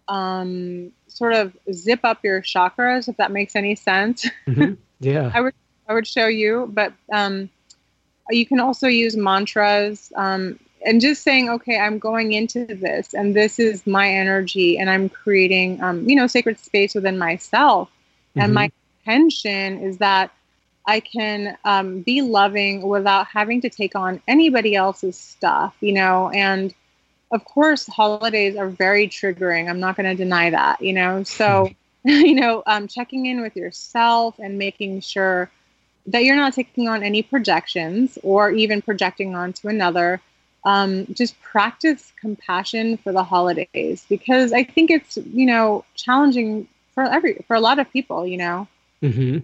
[0.08, 4.28] Um, sort of zip up your chakras, if that makes any sense.
[4.46, 4.74] Mm-hmm.
[5.00, 5.54] Yeah, I would
[5.88, 7.50] I would show you, but um,
[8.30, 13.34] you can also use mantras um, and just saying, okay, I'm going into this, and
[13.34, 18.40] this is my energy, and I'm creating, um, you know, sacred space within myself, mm-hmm.
[18.40, 20.30] and my intention is that
[20.86, 26.30] I can um, be loving without having to take on anybody else's stuff, you know,
[26.30, 26.74] and
[27.34, 29.68] of course, holidays are very triggering.
[29.68, 31.24] I'm not going to deny that, you know.
[31.24, 31.68] So,
[32.04, 35.50] you know, um, checking in with yourself and making sure
[36.06, 40.20] that you're not taking on any projections or even projecting onto another.
[40.64, 47.02] Um, just practice compassion for the holidays because I think it's you know challenging for
[47.02, 48.26] every for a lot of people.
[48.26, 48.68] You know.
[49.00, 49.38] Hmm.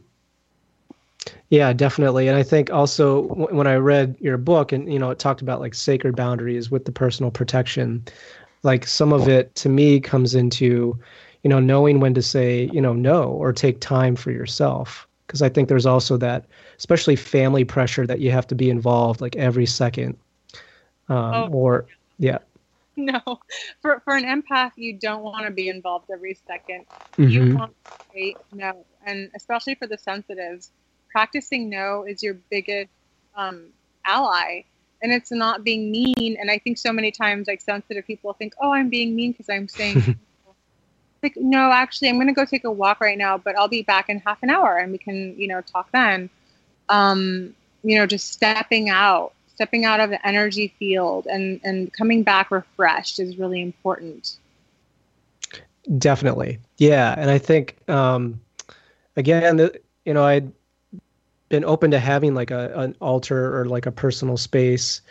[1.50, 2.28] Yeah, definitely.
[2.28, 5.42] And I think also w- when I read your book and you know it talked
[5.42, 8.04] about like sacred boundaries with the personal protection,
[8.62, 10.98] like some of it to me comes into
[11.42, 15.42] you know knowing when to say you know no or take time for yourself because
[15.42, 19.36] I think there's also that, especially family pressure that you have to be involved like
[19.36, 20.16] every second.
[21.08, 21.86] Um, oh, or
[22.18, 22.38] yeah.
[22.96, 23.20] No,
[23.80, 26.84] for for an empath, you don't want to be involved every 2nd
[27.16, 27.28] mm-hmm.
[27.28, 30.72] You want to say no, and especially for the sensitives,
[31.10, 32.90] practicing no is your biggest
[33.36, 33.66] um,
[34.04, 34.62] ally
[35.02, 36.36] and it's not being mean.
[36.38, 39.48] And I think so many times, like sensitive people think, "Oh, I'm being mean because
[39.48, 40.18] I'm saying
[41.22, 43.82] like, no, actually, I'm going to go take a walk right now, but I'll be
[43.82, 46.30] back in half an hour and we can, you know, talk then.
[46.88, 52.22] Um, you know, just stepping out, stepping out of the energy field and, and coming
[52.22, 54.36] back refreshed is really important.
[55.98, 56.58] Definitely.
[56.78, 57.14] Yeah.
[57.16, 58.40] And I think, um,
[59.16, 60.52] again, the, you know, I'd
[61.50, 65.02] been open to having like a, an altar or like a personal space.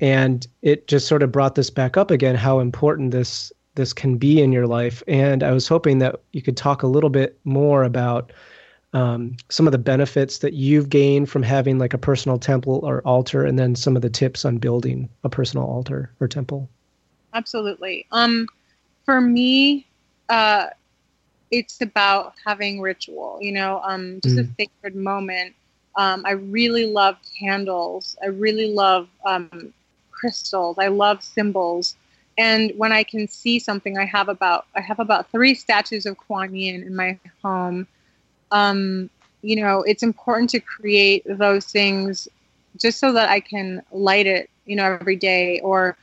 [0.00, 4.16] And it just sort of brought this back up again, how important this this can
[4.16, 5.02] be in your life.
[5.06, 8.32] And I was hoping that you could talk a little bit more about
[8.92, 13.02] um, some of the benefits that you've gained from having like a personal temple or
[13.02, 16.70] altar, and then some of the tips on building a personal altar or temple.
[17.34, 18.06] Absolutely.
[18.12, 18.46] Um,
[19.04, 19.86] for me,
[20.30, 20.68] uh,
[21.50, 23.38] it's about having ritual.
[23.42, 24.50] You know, um, just mm.
[24.50, 25.54] a sacred moment.
[25.96, 28.16] Um, I really love candles.
[28.22, 29.72] I really love um,
[30.10, 30.78] crystals.
[30.78, 31.96] I love symbols
[32.38, 36.18] and when I can see something, I have about I have about three statues of
[36.18, 37.86] Kuan Yin in my home.
[38.50, 39.10] Um,
[39.42, 42.28] you know, it's important to create those things
[42.78, 45.96] just so that I can light it, you know, every day, or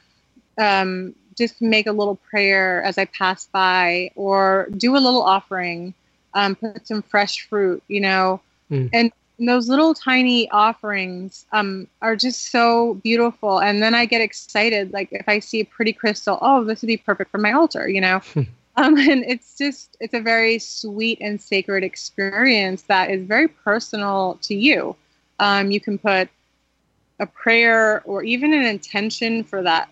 [0.57, 5.93] um, just make a little prayer as I pass by, or do a little offering,
[6.33, 8.41] um, put some fresh fruit, you know,
[8.71, 8.89] mm.
[8.91, 13.59] and those little tiny offerings um, are just so beautiful.
[13.59, 16.87] And then I get excited, like if I see a pretty crystal, oh, this would
[16.87, 18.21] be perfect for my altar, you know.
[18.35, 24.39] um, and it's just it's a very sweet and sacred experience that is very personal
[24.43, 24.95] to you.
[25.39, 26.29] Um, you can put
[27.19, 29.89] a prayer or even an intention for that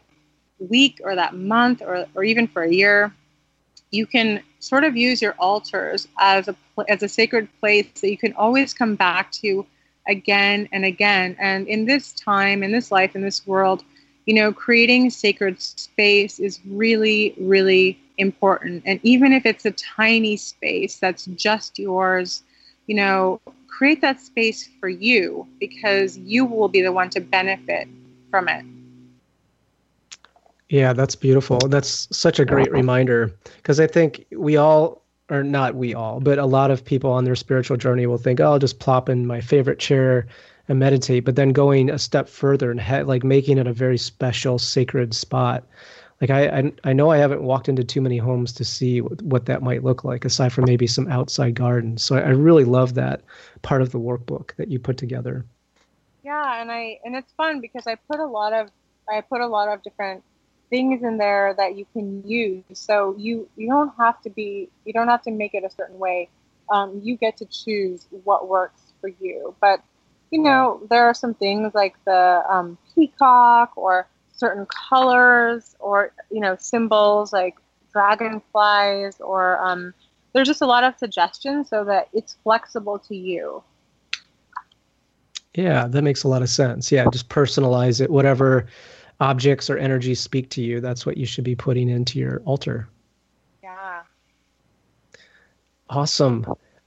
[0.60, 3.14] week or that month or, or even for a year.
[3.92, 6.56] You can sort of use your altars as a
[6.88, 9.66] as a sacred place that you can always come back to
[10.08, 11.36] again and again.
[11.39, 13.84] And in this time, in this life, in this world,
[14.26, 18.84] you know, creating sacred space is really, really important.
[18.86, 22.44] And even if it's a tiny space that's just yours,
[22.88, 27.88] you know, create that space for you because you will be the one to benefit
[28.30, 28.64] from it.
[30.72, 31.59] Yeah, that's beautiful.
[31.67, 36.39] That's such a great reminder because I think we all or not we all, but
[36.39, 39.28] a lot of people on their spiritual journey will think, oh, I'll just plop in
[39.28, 40.28] my favorite chair
[40.69, 41.26] and meditate.
[41.26, 45.13] But then going a step further and ha- like making it a very special, sacred
[45.13, 45.67] spot.
[46.22, 49.22] Like I, I, I know I haven't walked into too many homes to see what,
[49.24, 52.01] what that might look like, aside from maybe some outside gardens.
[52.01, 53.24] So I, I really love that
[53.61, 55.45] part of the workbook that you put together.
[56.24, 58.69] Yeah, and I and it's fun because I put a lot of
[59.09, 60.24] I put a lot of different
[60.72, 62.63] things in there that you can use.
[62.74, 65.99] So you you don't have to be you don't have to make it a certain
[65.99, 66.30] way.
[66.72, 69.53] Um, you get to choose what works for you.
[69.61, 69.84] But
[70.32, 76.39] you know there are some things like the um, peacock or certain colors or you
[76.39, 77.57] know symbols like
[77.93, 79.93] dragonflies or um,
[80.34, 83.61] there's just a lot of suggestions so that it's flexible to you.
[85.53, 86.93] Yeah, that makes a lot of sense.
[86.93, 88.09] Yeah, just personalize it.
[88.09, 88.67] Whatever
[89.22, 92.89] objects or energies speak to you, that's what you should be putting into your altar.
[93.63, 94.01] Yeah.
[95.89, 96.45] Awesome.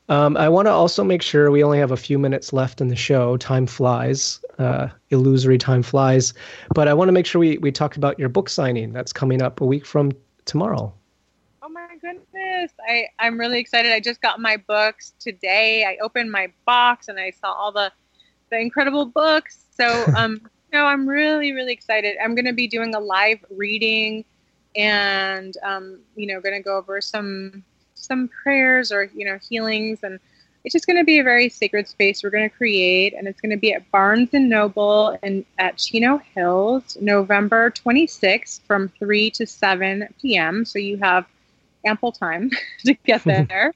[0.09, 2.89] Um, I want to also make sure we only have a few minutes left in
[2.89, 3.39] the show.
[3.39, 6.35] Time flies, uh, illusory time flies.
[6.75, 9.41] But I want to make sure we, we talk about your book signing that's coming
[9.41, 10.13] up a week from
[10.45, 10.93] tomorrow.
[11.63, 12.73] Oh my goodness.
[12.87, 13.93] I, I'm really excited.
[13.93, 15.85] I just got my books today.
[15.85, 17.91] I opened my box and I saw all the
[18.51, 19.65] the incredible books.
[19.71, 20.43] So, um,
[20.75, 22.17] know, I'm really, really excited.
[22.23, 24.25] I'm going to be doing a live reading
[24.77, 27.65] and, um, you know, going to go over some,
[27.95, 30.01] some prayers or, you know, healings.
[30.03, 30.19] And
[30.65, 33.15] it's just going to be a very sacred space we're going to create.
[33.15, 38.61] And it's going to be at Barnes and Noble and at Chino Hills, November 26th
[38.67, 40.65] from 3 to 7 p.m.
[40.65, 41.25] So you have
[41.87, 42.51] ample time
[42.85, 43.73] to get there.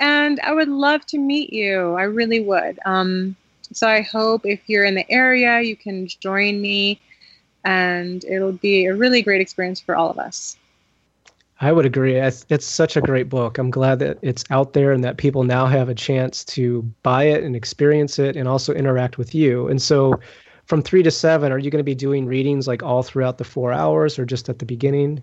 [0.00, 1.94] and I would love to meet you.
[1.94, 2.80] I really would.
[2.84, 3.36] Um,
[3.72, 7.00] so I hope if you're in the area, you can join me,
[7.64, 10.56] and it'll be a really great experience for all of us.
[11.62, 12.16] I would agree.
[12.16, 13.58] It's, such a great book.
[13.58, 17.24] I'm glad that it's out there and that people now have a chance to buy
[17.24, 19.68] it and experience it and also interact with you.
[19.68, 20.18] And so,
[20.64, 23.44] from three to seven, are you going to be doing readings like all throughout the
[23.44, 25.22] four hours or just at the beginning?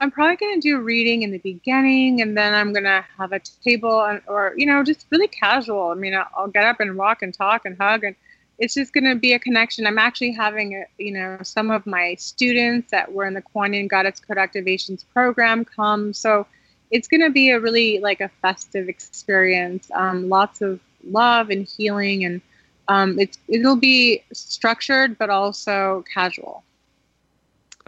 [0.00, 3.32] I'm probably going to do reading in the beginning, and then I'm going to have
[3.32, 5.88] a table, and, or you know, just really casual.
[5.88, 8.14] I mean, I'll, get up and walk and talk and hug, and
[8.58, 9.86] it's just going to be a connection.
[9.86, 13.72] I'm actually having, a, you know, some of my students that were in the Kuan
[13.72, 16.46] Yin Goddess Code Activations program come, so
[16.90, 19.90] it's going to be a really like a festive experience.
[19.94, 20.78] Um, lots of
[21.08, 22.42] love and healing, and
[22.88, 26.64] um, it's it'll be structured but also casual.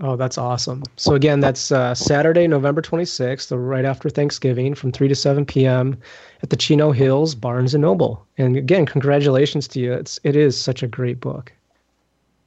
[0.01, 0.85] Oh, that's awesome.
[0.97, 5.99] So again, that's uh, Saturday, November 26th, right after Thanksgiving, from 3 to 7 p.m.
[6.43, 8.25] at the Chino Hills Barnes and Noble.
[8.39, 9.93] And again, congratulations to you.
[9.93, 11.53] It's it is such a great book.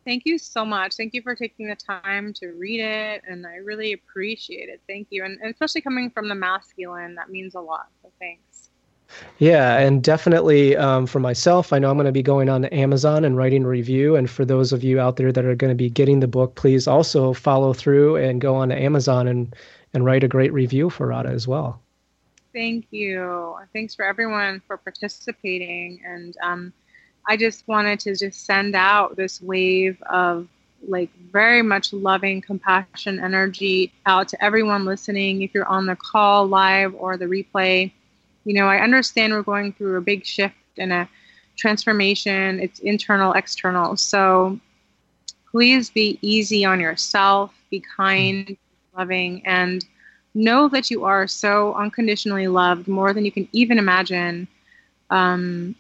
[0.06, 0.96] Thank you so much.
[0.96, 4.82] Thank you for taking the time to read it, and I really appreciate it.
[4.88, 7.88] Thank you, and, and especially coming from the masculine, that means a lot.
[8.02, 8.71] So thanks.
[9.40, 12.74] Yeah, and definitely um, for myself, I know I'm going to be going on to
[12.74, 14.16] Amazon and writing a review.
[14.16, 16.56] And for those of you out there that are going to be getting the book,
[16.56, 19.56] please also follow through and go on to Amazon and
[19.94, 21.82] and write a great review for Radhaa as well.
[22.54, 23.58] Thank you.
[23.74, 26.02] Thanks for everyone for participating.
[26.06, 26.74] And um,
[27.28, 30.48] I just wanted to just send out this wave of
[30.88, 35.42] like very much loving compassion energy out to everyone listening.
[35.42, 37.92] If you're on the call live or the replay
[38.46, 41.10] you know, I understand we're going through a big shift and a
[41.58, 42.60] transformation.
[42.60, 43.98] It's internal, external.
[43.98, 44.60] So
[45.52, 48.58] please be easy on yourself, be kind,
[48.98, 49.86] loving, and
[50.34, 54.48] know that you are so unconditionally loved more than you can even imagine.
[55.10, 55.76] Um,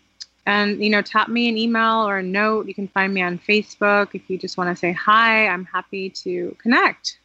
[0.45, 2.67] and you know, tap me an email or a note.
[2.67, 5.47] You can find me on Facebook if you just want to say hi.
[5.47, 7.19] I'm happy to connect.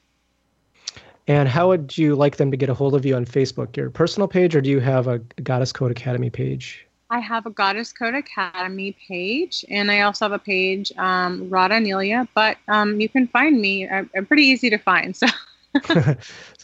[1.28, 3.76] And how would you like them to get a hold of you on Facebook?
[3.76, 6.86] Your personal page, or do you have a Goddess Code Academy page?
[7.10, 11.82] I have a Goddess Code Academy page, and I also have a page, um, Radhaa
[11.84, 12.28] Nilia.
[12.34, 13.88] But um, you can find me.
[13.88, 15.16] I'm, I'm pretty easy to find.
[15.16, 15.26] So.
[15.84, 16.16] so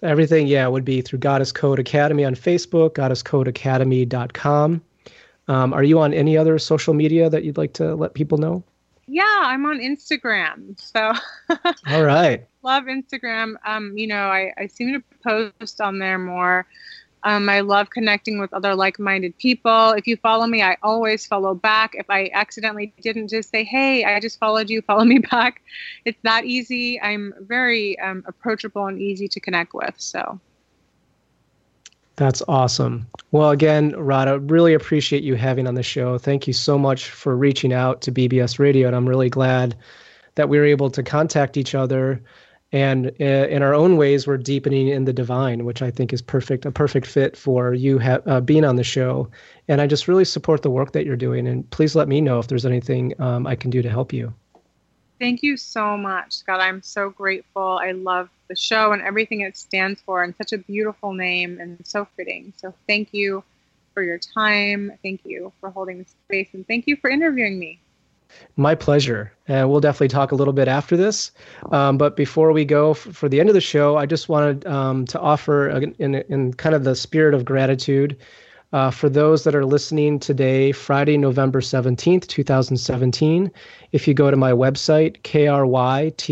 [0.03, 4.83] everything, yeah, would be through Goddess Code Academy on Facebook, goddesscodeacademy.com.
[5.49, 8.63] Um, are you on any other social media that you'd like to let people know?
[9.07, 10.81] Yeah, I'm on Instagram.
[10.81, 11.13] So.
[11.89, 13.55] All right love Instagram.
[13.65, 16.67] Um, you know, I, I seem to post on there more.
[17.25, 19.91] Um, I love connecting with other like minded people.
[19.91, 21.93] If you follow me, I always follow back.
[21.95, 25.63] If I accidentally didn't just say, hey, I just followed you, follow me back,
[26.05, 27.01] it's that easy.
[27.01, 29.95] I'm very um, approachable and easy to connect with.
[29.99, 30.41] So.
[32.17, 33.07] That's awesome.
[33.31, 36.19] Well, again, Radhaa, really appreciate you having on the show.
[36.19, 39.77] Thank you so much for reaching out to BBS Radio, and I'm really glad
[40.35, 42.23] that we were able to contact each other
[42.73, 46.23] and uh, in our own ways we're deepening in the divine which i think is
[46.23, 49.31] perfect a perfect fit for you ha- uh, being on the show.
[49.69, 52.39] And i just really support the work that you're doing and please let me know
[52.39, 54.33] if there's anything um, i can do to help you.
[55.21, 56.61] Thank you so much scott.
[56.61, 57.79] I'm so grateful.
[57.81, 61.79] I love the show and everything it stands for and such a beautiful name and
[61.87, 62.53] so fitting.
[62.57, 63.45] So thank you
[63.95, 64.99] for your time.
[65.03, 67.79] Thank you for holding the space and thank you for interviewing me
[68.57, 69.33] my pleasure.
[69.49, 71.33] And we'll definitely talk a little bit after this.
[71.71, 74.67] Um, but before we go f- for the end of the show, I just wanted
[74.67, 78.17] um, to offer, a, in, in kind of the spirit of gratitude,
[78.73, 83.51] uh, for those that are listening today, Friday, November 17th, 2017,
[83.93, 86.23] if you go to my website, krytsa.com,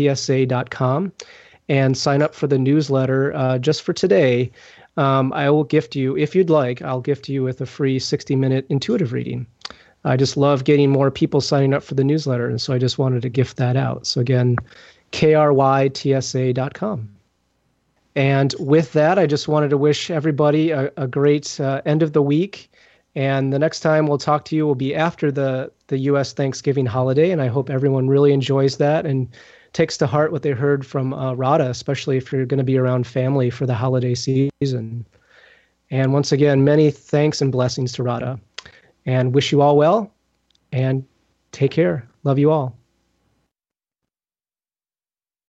[1.69, 4.51] and sign up for the newsletter uh, just for today,
[4.97, 8.35] um, I will gift you, if you'd like, I'll gift you with a free 60
[8.35, 9.45] minute intuitive reading.
[10.03, 12.49] I just love getting more people signing up for the newsletter.
[12.49, 14.07] And so I just wanted to gift that out.
[14.07, 14.57] So again,
[15.11, 17.09] krytsa.com.
[18.15, 22.13] And with that, I just wanted to wish everybody a, a great uh, end of
[22.13, 22.69] the week.
[23.15, 26.33] And the next time we'll talk to you will be after the, the U.S.
[26.33, 27.31] Thanksgiving holiday.
[27.31, 29.29] And I hope everyone really enjoys that and
[29.73, 32.77] takes to heart what they heard from uh, Radhaa, especially if you're going to be
[32.77, 35.05] around family for the holiday season.
[35.89, 38.39] And once again, many thanks and blessings to Radhaa.
[39.05, 40.11] And wish you all well
[40.71, 41.05] and
[41.51, 42.07] take care.
[42.23, 42.77] Love you all.